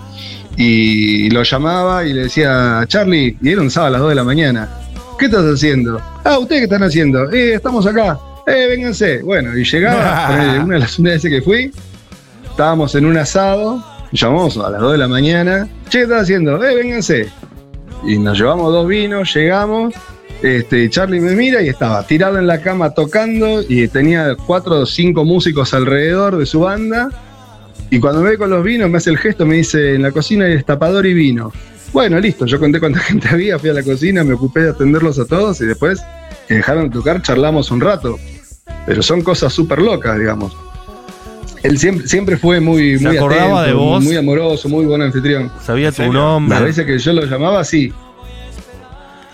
y 0.57 1.29
lo 1.31 1.43
llamaba 1.43 2.05
y 2.05 2.15
le 2.15 2.23
decía, 2.23 2.85
Charlie, 2.87 3.37
y 3.43 3.51
era 3.51 3.61
un 3.61 3.71
sábado 3.71 3.89
a 3.89 3.91
las 3.91 4.01
2 4.03 4.09
de 4.11 4.15
la 4.15 4.25
mañana, 4.25 4.71
¿qué 5.19 5.27
estás 5.27 5.45
haciendo? 5.45 6.01
Ah, 6.29 6.41
¿ustedes 6.41 6.63
qué 6.63 6.65
están 6.65 6.83
haciendo? 6.83 7.31
Eh, 7.31 7.55
estamos 7.55 7.87
acá. 7.87 8.19
Eh, 8.49 8.67
vénganse. 8.69 9.23
Bueno, 9.23 9.57
y 9.57 9.63
llegaba, 9.63 10.27
ponele, 10.29 10.59
una 10.59 10.75
de 10.75 10.81
las 10.81 10.99
una 10.99 11.11
veces 11.11 11.31
que 11.31 11.41
fui, 11.41 11.71
estábamos 12.51 12.97
en 12.97 13.07
un 13.07 13.17
asado, 13.17 13.81
llamamos 14.11 14.59
a 14.59 14.71
las 14.71 14.81
2 14.81 14.91
de 14.91 14.99
la 14.99 15.07
mañana, 15.07 15.69
che, 15.89 15.99
¿qué 15.99 16.03
estás 16.03 16.23
haciendo? 16.23 16.65
Eh, 16.65 16.75
vénganse. 16.75 17.29
Y 18.05 18.19
nos 18.19 18.37
llevamos 18.37 18.73
dos 18.73 18.89
vinos, 18.89 19.33
llegamos, 19.37 19.95
este, 20.43 20.91
Charlie 20.91 21.21
me 21.21 21.37
mira 21.37 21.63
y 21.63 21.69
estaba 21.69 22.05
tirado 22.05 22.41
en 22.41 22.49
la 22.49 22.61
cama 22.61 22.91
tocando 22.91 23.63
y 23.63 23.87
tenía 23.87 24.35
cuatro 24.35 24.81
o 24.81 24.87
cinco 24.87 25.25
músicos 25.25 25.75
alrededor 25.75 26.39
de 26.39 26.47
su 26.47 26.59
banda. 26.59 27.09
Y 27.89 28.01
cuando 28.01 28.23
me 28.23 28.31
ve 28.31 28.39
con 28.39 28.51
los 28.51 28.65
vinos, 28.65 28.91
me 28.91 28.99
hace 28.99 29.11
el 29.11 29.19
gesto, 29.19 29.47
me 29.47 29.55
dice, 29.59 29.95
en 29.95 30.03
la 30.03 30.11
cocina 30.11 30.47
hay 30.47 30.55
destapador 30.55 31.07
y 31.07 31.15
vino. 31.15 31.53
Bueno, 31.97 32.21
listo, 32.21 32.45
yo 32.45 32.61
conté 32.61 32.79
cuánta 32.79 32.99
gente 33.09 33.27
había, 33.27 33.59
fui 33.59 33.71
a 33.71 33.73
la 33.73 33.83
cocina, 33.83 34.23
me 34.23 34.35
ocupé 34.35 34.65
de 34.65 34.69
atenderlos 34.69 35.19
a 35.19 35.25
todos 35.25 35.63
y 35.63 35.65
después 35.65 36.05
que 36.47 36.57
dejaron 36.57 36.91
de 36.91 36.91
tocar, 36.91 37.23
charlamos 37.23 37.71
un 37.71 37.81
rato. 37.81 38.19
Pero 38.85 39.03
son 39.03 39.23
cosas 39.23 39.51
súper 39.51 39.81
locas, 39.81 40.19
digamos. 40.19 40.55
Él 41.63 41.79
siempre, 41.79 42.07
siempre 42.07 42.37
fue 42.37 42.61
muy, 42.61 42.99
¿Se 42.99 43.09
muy 43.09 43.17
acordaba 43.17 43.65
de 43.65 43.73
vos? 43.73 44.05
muy 44.05 44.15
amoroso, 44.15 44.69
muy 44.69 44.85
buen 44.85 45.01
anfitrión. 45.01 45.51
Sabía 45.65 45.91
tu 45.91 46.13
nombre. 46.13 46.55
Las 46.55 46.65
veces 46.67 46.85
que 46.85 46.99
yo 46.99 47.15
lo 47.15 47.25
llamaba, 47.25 47.65
sí. 47.65 47.91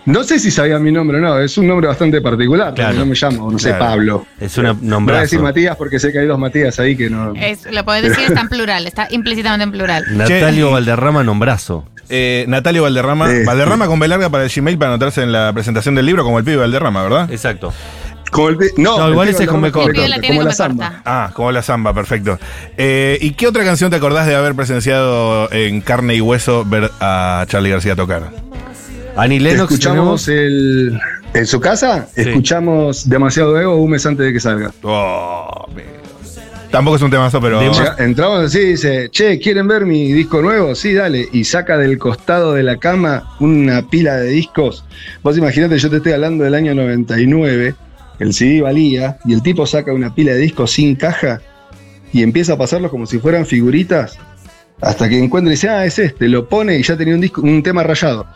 No 0.05 0.23
sé 0.23 0.39
si 0.39 0.53
sabía 0.53 0.79
mi 0.79 0.93
nombre 0.93 1.19
o 1.19 1.21
no, 1.21 1.41
es 1.41 1.59
un 1.59 1.67
nombre 1.67 1.89
bastante 1.89 2.21
particular. 2.21 2.75
Claro. 2.75 2.97
No 2.97 3.07
me 3.07 3.17
llamo, 3.17 3.51
no 3.51 3.59
sé, 3.59 3.71
Claro. 3.71 3.85
Pablo. 3.85 4.27
Es 4.41 4.57
una 4.57 4.77
No 4.81 5.01
voy 5.01 5.15
a 5.17 5.23
decir 5.23 5.41
Matías 5.41 5.75
porque 5.77 5.99
sé 5.99 6.13
que 6.13 6.21
hay 6.21 6.27
dos 6.27 6.39
Matías 6.39 6.79
ahí 6.79 6.97
que 6.97 7.11
no. 7.11 7.35
Es, 7.35 7.69
lo 7.73 7.85
podés 7.85 8.05
decir, 8.05 8.27
está 8.27 8.43
en 8.43 8.49
plural, 8.49 8.87
está 8.87 9.09
implícitamente 9.11 9.65
en 9.65 9.73
plural. 9.73 10.05
Natalio. 10.17 10.71
Valderrama 10.71 11.25
nombrazo. 11.25 11.89
Eh, 12.15 12.45
Natalio 12.47 12.83
Valderrama. 12.83 13.31
Sí. 13.31 13.45
Valderrama 13.47 13.87
con 13.87 13.99
B 13.99 14.07
larga 14.07 14.29
para 14.29 14.45
el 14.45 14.51
Gmail 14.55 14.77
para 14.77 14.91
anotarse 14.91 15.23
en 15.23 15.33
la 15.33 15.51
presentación 15.55 15.95
del 15.95 16.05
libro 16.05 16.25
como 16.25 16.39
el 16.39 16.45
pibe 16.45 16.59
Valderrama, 16.59 17.03
¿verdad? 17.03 17.33
Exacto. 17.33 17.73
Como 18.31 18.51
el 18.51 18.59
no, 18.77 19.11
igual 19.11 19.29
ese 19.29 19.45
es 19.45 19.49
con 19.49 19.61
B 19.63 19.73
corta. 19.73 20.07
La 20.09 20.21
como 20.21 20.43
la 20.43 20.53
samba. 20.53 21.03
Ah, 21.05 21.31
como 21.35 21.51
la 21.53 21.63
samba, 21.63 21.93
perfecto. 21.95 22.39
Eh, 22.77 23.19
¿Y 23.21 23.31
qué 23.33 23.47
otra 23.47 23.65
canción 23.65 23.91
te 23.91 23.97
acordás 23.97 24.27
de 24.27 24.35
haber 24.35 24.55
presenciado 24.55 25.51
en 25.53 25.81
carne 25.81 26.15
y 26.15 26.21
hueso 26.21 26.65
ver 26.67 26.91
a 27.01 27.45
Charlie 27.49 27.71
García 27.71 27.97
tocar? 27.97 28.31
Annie 29.17 29.41
Lennox. 29.41 29.73
Escuchamos 29.73 30.29
el. 30.29 30.99
En 31.35 31.47
su 31.47 31.61
casa, 31.61 32.09
Sí. 32.15 32.23
escuchamos 32.23 33.09
demasiado 33.09 33.59
ego 33.59 33.77
un 33.77 33.91
mes 33.91 34.05
antes 34.05 34.27
de 34.27 34.33
que 34.35 34.41
salga. 34.41 34.71
Oh, 34.83 35.67
me- 35.75 36.02
Tampoco 36.73 36.97
es 36.97 37.03
un 37.03 37.11
temazo, 37.11 37.41
pero. 37.41 37.61
Llega- 37.61 37.97
entramos 37.99 38.47
así 38.47 38.59
y 38.59 38.65
dice, 38.71 39.09
che, 39.11 39.39
¿quieren 39.39 39.69
ver 39.69 39.85
mi 39.85 40.11
disco 40.13 40.41
nuevo? 40.43 40.75
Sí, 40.75 40.95
dale. 40.95 41.29
Y 41.33 41.45
saca 41.45 41.77
del 41.77 41.99
costado 41.99 42.55
de 42.55 42.63
la 42.63 42.79
cama 42.79 43.37
una 43.41 43.83
pila 43.89 44.17
de 44.17 44.31
discos. 44.31 44.85
Vos 45.23 45.37
imaginate, 45.37 45.79
yo 45.79 45.91
te 45.91 45.99
estoy 45.99 46.13
hablando 46.13 46.45
del 46.45 46.55
año 46.55 46.75
99, 46.75 47.75
el 48.19 48.33
CD 48.33 48.63
valía, 48.63 49.19
y 49.27 49.35
el 49.35 49.43
tipo 49.43 49.67
saca 49.67 49.93
una 49.93 50.15
pila 50.15 50.33
de 50.33 50.39
discos 50.39 50.73
sin 50.73 50.97
caja 50.97 51.41
y 52.13 52.23
empieza 52.23 52.55
a 52.55 52.59
pasarlos 52.59 52.91
como 52.91 53.07
si 53.07 53.19
fueran 53.19 53.47
figuritas. 53.47 54.19
Hasta 54.81 55.09
que 55.09 55.19
encuentra 55.19 55.53
y 55.53 55.55
dice, 55.57 55.69
ah, 55.69 55.85
es 55.85 55.99
este, 55.99 56.29
lo 56.29 56.49
pone 56.49 56.77
y 56.79 56.83
ya 56.83 56.97
tenía 56.97 57.15
un, 57.15 57.21
disco, 57.21 57.41
un 57.43 57.63
tema 57.63 57.83
rayado. 57.83 58.27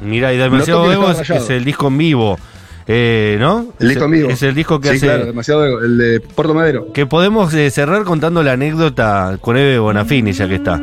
Mira, 0.00 0.32
y 0.32 0.36
demasiado 0.38 0.86
rayado. 1.12 1.42
es 1.44 1.50
el 1.50 1.64
disco 1.64 1.88
en 1.88 1.98
vivo. 1.98 2.38
Eh, 2.88 3.36
¿No? 3.40 3.66
El 3.80 3.88
disco 3.88 4.08
vivo. 4.08 4.30
Es 4.30 4.42
el 4.42 4.54
disco 4.54 4.80
que 4.80 4.90
sí, 4.90 4.96
hace. 4.96 5.06
claro, 5.06 5.26
demasiado 5.26 5.80
el 5.80 5.98
de 5.98 6.20
Puerto 6.20 6.54
Madero. 6.54 6.92
Que 6.92 7.04
podemos 7.06 7.52
eh, 7.54 7.70
cerrar 7.70 8.04
contando 8.04 8.42
la 8.44 8.52
anécdota 8.52 9.38
con 9.40 9.56
Eve 9.56 9.78
Bonafini, 9.78 10.32
ya 10.32 10.46
que 10.48 10.54
está. 10.56 10.80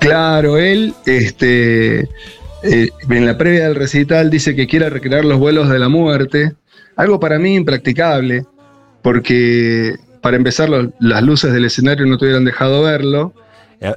Claro, 0.00 0.56
él, 0.58 0.94
este, 1.06 2.00
eh, 2.62 2.88
en 3.10 3.26
la 3.26 3.36
previa 3.36 3.64
del 3.64 3.74
recital 3.74 4.30
dice 4.30 4.54
que 4.54 4.66
quiere 4.66 4.88
recrear 4.90 5.24
los 5.24 5.38
vuelos 5.38 5.68
de 5.68 5.78
la 5.78 5.88
muerte, 5.88 6.52
algo 6.96 7.18
para 7.18 7.38
mí 7.38 7.54
impracticable, 7.56 8.44
porque 9.02 9.96
para 10.22 10.36
empezar 10.36 10.68
los- 10.68 10.86
las 11.00 11.22
luces 11.22 11.52
del 11.52 11.64
escenario 11.64 12.06
no 12.06 12.16
te 12.16 12.24
hubieran 12.26 12.44
dejado 12.44 12.82
verlo. 12.84 13.32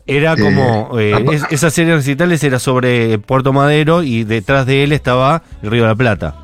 Era 0.06 0.36
como. 0.36 1.00
Eh, 1.00 1.10
eh, 1.10 1.14
apa- 1.16 1.34
es- 1.34 1.44
esa 1.50 1.70
serie 1.72 1.92
de 1.92 1.98
recitales 1.98 2.44
era 2.44 2.60
sobre 2.60 3.18
Puerto 3.18 3.52
Madero 3.54 4.04
y 4.04 4.24
detrás 4.24 4.66
de 4.68 4.84
él 4.84 4.92
estaba 4.92 5.42
el 5.64 5.72
Río 5.72 5.84
de 5.84 5.88
la 5.90 5.96
Plata. 5.96 6.36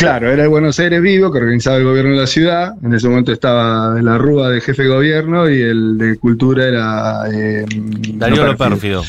Claro, 0.00 0.32
era 0.32 0.44
el 0.44 0.48
Buenos 0.48 0.80
Aires 0.80 1.02
Vivo 1.02 1.30
que 1.30 1.36
organizaba 1.36 1.76
el 1.76 1.84
gobierno 1.84 2.12
de 2.12 2.16
la 2.16 2.26
ciudad. 2.26 2.72
En 2.82 2.94
ese 2.94 3.06
momento 3.06 3.32
estaba 3.32 4.00
la 4.00 4.16
Rúa 4.16 4.48
de 4.48 4.62
jefe 4.62 4.84
de 4.84 4.88
gobierno 4.88 5.46
y 5.50 5.60
el 5.60 5.98
de 5.98 6.16
cultura 6.16 6.66
era 6.66 7.24
eh, 7.30 7.66
Darío 8.14 8.46
no. 8.46 9.02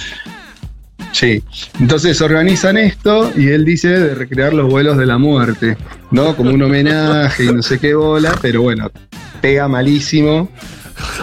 Sí, 1.14 1.42
entonces 1.80 2.20
organizan 2.20 2.78
esto 2.78 3.32
y 3.38 3.48
él 3.48 3.64
dice 3.64 3.88
de 3.88 4.16
recrear 4.16 4.54
los 4.54 4.70
vuelos 4.70 4.98
de 4.98 5.06
la 5.06 5.18
muerte, 5.18 5.78
¿no? 6.12 6.36
Como 6.36 6.52
un 6.52 6.62
homenaje 6.62 7.46
y 7.46 7.54
no 7.54 7.62
sé 7.62 7.80
qué 7.80 7.94
bola, 7.94 8.36
pero 8.42 8.62
bueno, 8.62 8.92
pega 9.40 9.70
malísimo. 9.70 10.50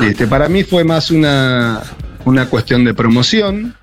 Este, 0.02 0.26
para 0.26 0.48
mí 0.48 0.64
fue 0.64 0.82
más 0.82 1.10
una, 1.10 1.82
una 2.24 2.46
cuestión 2.46 2.84
de 2.84 2.94
promoción, 2.94 3.74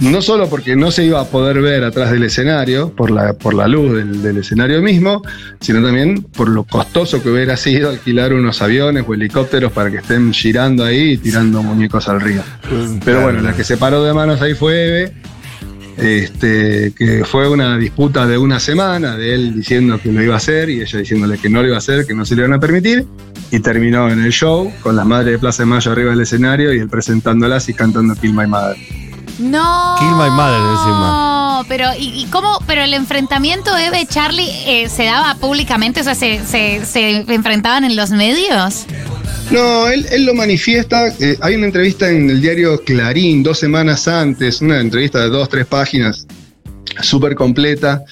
no 0.00 0.22
solo 0.22 0.48
porque 0.48 0.76
no 0.76 0.90
se 0.90 1.04
iba 1.04 1.20
a 1.20 1.24
poder 1.24 1.60
ver 1.60 1.84
atrás 1.84 2.10
del 2.10 2.22
escenario, 2.22 2.94
por 2.94 3.10
la, 3.10 3.34
por 3.34 3.54
la 3.54 3.68
luz 3.68 3.92
del, 3.92 4.22
del 4.22 4.38
escenario 4.38 4.80
mismo, 4.80 5.22
sino 5.60 5.82
también 5.82 6.22
por 6.22 6.48
lo 6.48 6.64
costoso 6.64 7.22
que 7.22 7.30
hubiera 7.30 7.56
sido 7.56 7.90
alquilar 7.90 8.32
unos 8.32 8.62
aviones 8.62 9.04
o 9.06 9.14
helicópteros 9.14 9.72
para 9.72 9.90
que 9.90 9.98
estén 9.98 10.32
girando 10.32 10.84
ahí 10.84 11.12
y 11.12 11.16
tirando 11.18 11.62
muñecos 11.62 12.08
al 12.08 12.20
río. 12.20 12.42
Pero 13.04 13.22
bueno, 13.22 13.40
la 13.40 13.54
que 13.54 13.64
se 13.64 13.76
paró 13.76 14.02
de 14.02 14.14
manos 14.14 14.40
ahí 14.40 14.54
fue 14.54 14.86
Eve, 14.86 15.12
este, 15.98 16.94
que 16.96 17.24
fue 17.26 17.48
una 17.48 17.76
disputa 17.76 18.26
de 18.26 18.38
una 18.38 18.58
semana, 18.58 19.16
de 19.16 19.34
él 19.34 19.54
diciendo 19.54 20.00
que 20.02 20.10
lo 20.10 20.22
iba 20.22 20.34
a 20.34 20.38
hacer 20.38 20.70
y 20.70 20.80
ella 20.80 20.98
diciéndole 20.98 21.36
que 21.36 21.50
no 21.50 21.60
lo 21.60 21.68
iba 21.68 21.76
a 21.76 21.80
hacer, 21.80 22.06
que 22.06 22.14
no 22.14 22.24
se 22.24 22.36
le 22.36 22.42
iban 22.42 22.54
a 22.54 22.60
permitir, 22.60 23.06
y 23.50 23.60
terminó 23.60 24.08
en 24.08 24.24
el 24.24 24.32
show 24.32 24.72
con 24.82 24.96
las 24.96 25.04
madres 25.04 25.32
de 25.32 25.38
Plaza 25.38 25.64
de 25.64 25.66
Mayo 25.66 25.92
arriba 25.92 26.10
del 26.10 26.20
escenario 26.20 26.72
y 26.72 26.78
él 26.78 26.88
presentándolas 26.88 27.68
y 27.68 27.74
cantando 27.74 28.14
Kill 28.14 28.32
My 28.32 28.46
Mother. 28.46 28.76
No. 29.40 29.96
Kill 29.98 30.10
My 30.10 30.30
Mother 30.30 30.60
encima. 30.60 31.60
No, 31.60 31.64
pero 31.68 31.86
¿y, 31.98 32.22
y 32.22 32.26
cómo? 32.26 32.58
Pero 32.66 32.82
el 32.82 32.94
enfrentamiento 32.94 33.76
Eve 33.76 34.06
Charlie 34.06 34.50
eh, 34.66 34.88
se 34.88 35.04
daba 35.04 35.34
públicamente, 35.34 36.00
o 36.00 36.04
sea, 36.04 36.14
se, 36.14 36.44
se, 36.46 36.84
se 36.84 37.24
enfrentaban 37.32 37.84
en 37.84 37.96
los 37.96 38.10
medios. 38.10 38.86
No, 39.50 39.88
él, 39.88 40.06
él 40.12 40.26
lo 40.26 40.34
manifiesta. 40.34 41.08
eh, 41.18 41.36
hay 41.40 41.56
una 41.56 41.66
entrevista 41.66 42.08
en 42.08 42.30
el 42.30 42.40
diario 42.40 42.80
Clarín 42.84 43.42
dos 43.42 43.58
semanas 43.58 44.06
antes, 44.06 44.60
una 44.60 44.80
entrevista 44.80 45.18
de 45.20 45.28
dos, 45.28 45.48
tres 45.48 45.66
páginas, 45.66 46.26
súper 47.02 47.34
completa, 47.34 48.02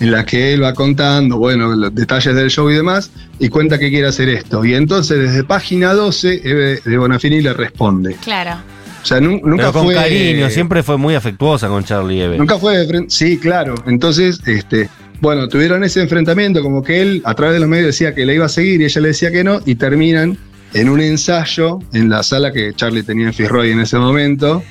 en 0.00 0.10
la 0.12 0.24
que 0.24 0.54
él 0.54 0.62
va 0.62 0.74
contando, 0.74 1.38
bueno, 1.38 1.68
los 1.74 1.94
detalles 1.94 2.34
del 2.34 2.50
show 2.50 2.68
y 2.70 2.74
demás, 2.74 3.10
y 3.38 3.48
cuenta 3.48 3.78
que 3.78 3.90
quiere 3.90 4.08
hacer 4.08 4.28
esto. 4.28 4.64
Y 4.64 4.74
entonces, 4.74 5.18
desde 5.20 5.44
página 5.44 5.92
12, 5.92 6.40
Eve 6.44 6.80
de 6.84 6.98
Bonafini 6.98 7.42
le 7.42 7.52
responde. 7.52 8.16
Claro. 8.22 8.56
O 9.02 9.06
sea, 9.06 9.20
nu- 9.20 9.40
nunca 9.44 9.56
Pero 9.64 9.72
con 9.72 9.84
fue. 9.84 9.94
cariño, 9.94 10.50
siempre 10.50 10.82
fue 10.82 10.96
muy 10.98 11.14
afectuosa 11.14 11.68
con 11.68 11.84
Charlie 11.84 12.20
Eve. 12.22 12.38
Nunca 12.38 12.58
fue 12.58 12.76
de 12.78 12.86
frente. 12.86 13.10
Sí, 13.10 13.38
claro. 13.38 13.74
Entonces, 13.86 14.40
este, 14.46 14.88
bueno, 15.20 15.48
tuvieron 15.48 15.82
ese 15.84 16.00
enfrentamiento, 16.02 16.62
como 16.62 16.82
que 16.82 17.00
él 17.00 17.22
a 17.24 17.34
través 17.34 17.54
de 17.54 17.60
los 17.60 17.68
medios 17.68 17.86
decía 17.86 18.14
que 18.14 18.26
la 18.26 18.32
iba 18.34 18.46
a 18.46 18.48
seguir 18.48 18.80
y 18.80 18.84
ella 18.84 19.00
le 19.00 19.08
decía 19.08 19.30
que 19.30 19.44
no, 19.44 19.60
y 19.64 19.76
terminan 19.76 20.36
en 20.74 20.88
un 20.90 21.00
ensayo 21.00 21.78
en 21.94 22.10
la 22.10 22.22
sala 22.22 22.52
que 22.52 22.74
Charlie 22.74 23.02
tenía 23.02 23.26
en 23.28 23.32
Fitzroy 23.34 23.70
en 23.70 23.80
ese 23.80 23.98
momento, 23.98 24.62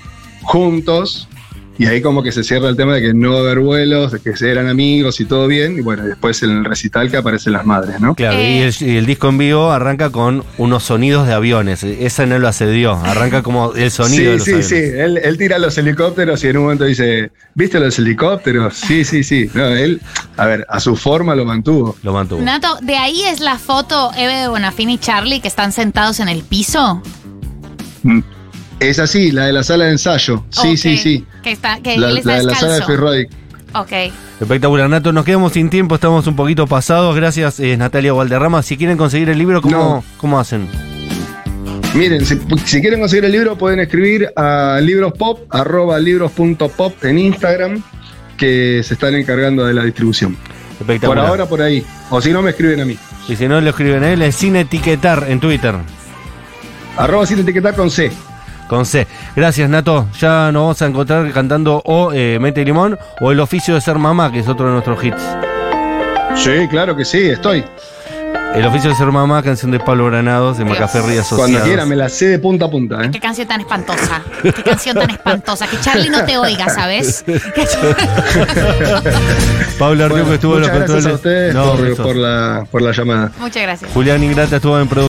juntos. 0.44 1.28
Y 1.80 1.86
ahí 1.86 2.02
como 2.02 2.24
que 2.24 2.32
se 2.32 2.44
cierra 2.44 2.70
el 2.70 2.76
tema 2.76 2.96
de 2.96 3.02
que 3.02 3.14
no 3.14 3.32
va 3.34 3.38
a 3.38 3.42
haber 3.42 3.60
vuelos, 3.60 4.12
de 4.12 4.20
que 4.20 4.36
se 4.36 4.50
eran 4.52 4.68
amigos 4.68 5.20
y 5.20 5.26
todo 5.26 5.48
bien. 5.48 5.78
Y 5.78 5.82
bueno, 5.82 6.04
después 6.04 6.42
en 6.44 6.50
el 6.52 6.66
recital 6.66 7.12
que 7.12 7.18
aparecen 7.18 7.54
las 7.54 7.66
madres, 7.66 8.00
¿no? 8.00 8.16
Claro, 8.16 8.38
Eh. 8.38 8.58
y, 8.58 8.62
el, 8.62 8.90
y 8.94 8.98
el 8.98 9.06
disco 9.06 9.30
en 9.30 9.38
vivo 9.38 9.72
arranca 9.72 10.10
con 10.10 10.44
unos 10.58 10.84
sonidos 10.84 11.28
de 11.28 11.34
aviones. 11.34 11.84
Esa 11.84 12.26
no 12.26 12.40
lo 12.40 12.48
accedió. 12.48 12.94
Arranca 12.96 13.44
como 13.44 13.74
el 13.74 13.92
sonido 13.92 14.32
de 14.34 14.40
sí, 14.40 14.52
los 14.52 14.66
sí, 14.66 14.76
aviones. 14.76 14.92
sí. 14.94 15.00
Él, 15.00 15.18
él 15.24 15.38
tira 15.38 15.60
los 15.60 15.78
helicópteros 15.78 16.44
y 16.44 16.48
en 16.48 16.58
un 16.58 16.64
momento 16.64 16.84
dice, 16.86 17.32
¿viste 17.54 17.80
los 17.80 18.00
helicópteros? 18.00 18.74
Sí, 18.76 19.04
sí, 19.04 19.24
sí. 19.24 19.50
No, 19.54 19.68
él, 19.68 20.02
a 20.38 20.46
ver, 20.48 20.66
a 20.70 20.80
su 20.80 20.96
forma 20.96 21.36
lo 21.36 21.46
mantuvo. 21.46 21.96
Lo 22.02 22.12
mantuvo. 22.14 22.42
Nato, 22.42 22.78
¿de 22.82 22.96
ahí 22.98 23.22
es 23.24 23.40
la 23.40 23.58
foto 23.60 24.12
Eve 24.18 24.34
de 24.34 24.48
Bonafini 24.48 24.96
y 24.96 24.98
Charlie 24.98 25.40
que 25.42 25.48
están 25.48 25.72
sentados 25.72 26.20
en 26.20 26.30
el 26.30 26.42
piso? 26.42 27.02
Mm. 28.04 28.20
Es 28.80 29.00
así, 29.00 29.32
la 29.32 29.46
de 29.48 29.54
la 29.54 29.64
sala 29.64 29.86
de 29.86 29.92
ensayo. 29.92 30.44
Sí, 30.50 30.78
sí, 30.78 30.98
sí. 30.98 31.26
Que, 31.44 31.52
está, 31.52 31.80
que 31.80 31.98
La, 31.98 32.10
él 32.10 32.18
está 32.20 32.32
la 32.32 32.38
de 32.38 32.44
la 32.44 32.56
sala 32.56 32.74
de. 32.76 32.82
Fitzroy. 32.84 33.28
Ok. 33.74 33.92
Espectacular, 34.40 34.90
Nato. 34.90 35.12
Nos 35.12 35.26
quedamos 35.26 35.54
sin 35.54 35.70
tiempo, 35.70 35.96
estamos 35.96 36.28
un 36.28 36.36
poquito 36.36 36.68
pasados. 36.68 37.16
Gracias, 37.16 37.60
eh, 37.60 37.76
Natalia 37.76 38.14
Valderrama. 38.14 38.62
Si 38.62 38.78
quieren 38.78 38.98
conseguir 38.98 39.30
el 39.30 39.38
libro, 39.38 39.62
¿cómo, 39.62 39.76
No. 39.78 40.04
¿cómo 40.18 40.40
hacen? 40.40 40.68
Miren, 41.96 42.24
si, 42.26 42.40
si 42.66 42.82
quieren 42.82 43.00
conseguir 43.00 43.26
el 43.26 43.32
libro, 43.32 43.58
pueden 43.58 43.80
escribir 43.80 44.32
a 44.36 44.80
librospop, 44.82 45.54
arroba 45.54 46.00
libros.pop 46.00 47.04
en 47.04 47.18
Instagram, 47.18 47.82
que 48.38 48.82
se 48.84 48.94
están 48.94 49.16
encargando 49.16 49.66
de 49.66 49.74
la 49.74 49.84
distribución. 49.84 50.36
Por 50.36 50.82
Espectacular. 50.82 51.26
ahora, 51.26 51.46
por 51.48 51.62
ahí. 51.62 51.84
O 52.12 52.22
si 52.22 52.32
no, 52.32 52.44
me 52.44 52.52
escriben 52.52 52.82
a 52.82 52.86
mí. 52.86 52.96
Y 53.28 53.36
si 53.36 53.48
no 53.48 53.60
lo 53.60 53.70
escriben 53.70 54.04
a 54.04 54.12
él, 54.14 54.22
es 54.22 54.36
sin 54.36 54.56
etiquetar 54.56 55.26
en 55.28 55.40
Twitter. 55.40 55.74
Arroba 56.98 57.26
sin 57.26 57.40
etiquetar 57.40 57.76
con 57.76 57.90
C. 57.90 58.12
Con 58.68 58.86
C. 58.86 59.08
Gracias, 59.36 59.70
Nato. 59.70 60.08
Ya 60.20 60.52
nos 60.52 60.62
vamos 60.64 60.82
a 60.82 60.86
encontrar 60.88 61.32
cantando 61.32 61.82
o 61.86 62.12
eh, 62.14 62.38
Mete 62.40 62.66
Limón 62.66 62.98
o 63.22 63.32
El 63.32 63.40
oficio 63.40 63.76
de 63.76 63.82
ser 63.82 63.98
mamá, 63.98 64.32
que 64.32 64.40
es 64.40 64.48
otro 64.48 64.66
de 64.68 64.72
nuestros 64.74 65.04
hits. 65.04 65.22
Sí, 66.36 66.68
claro 66.70 66.96
que 66.96 67.06
sí, 67.06 67.30
estoy. 67.30 67.64
El 68.56 68.66
oficio 68.66 68.90
de 68.90 68.96
ser 68.96 69.08
mamá, 69.08 69.44
canción 69.44 69.72
de 69.72 69.80
Pablo 69.80 70.06
Granados, 70.08 70.58
de 70.58 70.66
Macaferri 70.66 71.18
Asociados. 71.18 71.38
Cuando 71.52 71.62
quiera, 71.64 71.86
me 71.86 71.96
la 71.96 72.10
sé 72.10 72.28
de 72.28 72.40
punta 72.40 72.66
a 72.66 72.70
punta. 72.72 73.04
¿eh? 73.04 73.10
Qué 73.12 73.20
canción 73.20 73.48
tan 73.48 73.62
espantosa. 73.62 74.22
Qué 74.42 74.52
canción 74.64 74.96
tan 74.98 75.10
espantosa. 75.12 75.68
Que 75.68 75.80
Charlie 75.80 76.10
no 76.10 76.24
te 76.26 76.38
oiga, 76.38 76.68
¿sabes? 76.70 77.24
Pablo 79.78 80.06
Arteo 80.06 80.10
Bueno, 80.10 80.26
que 80.30 80.36
estuvo 80.36 80.56
en 80.56 80.62
los 80.62 80.72
muchas 80.72 80.90
gracias 80.90 80.90
controles. 80.90 81.08
a 81.08 81.14
ustedes 81.16 81.54
No, 81.54 81.76
por, 81.76 81.88
eso. 81.88 82.04
por 82.04 82.16
la, 82.16 82.66
por 82.72 82.82
la 82.82 82.92
llamada. 82.94 83.32
Muchas 83.40 83.62
gracias. 83.64 83.92
Julián 83.94 84.24
Ingrata 84.24 84.56
estuvo 84.56 84.80
en 84.80 84.88
producción. 84.88 85.06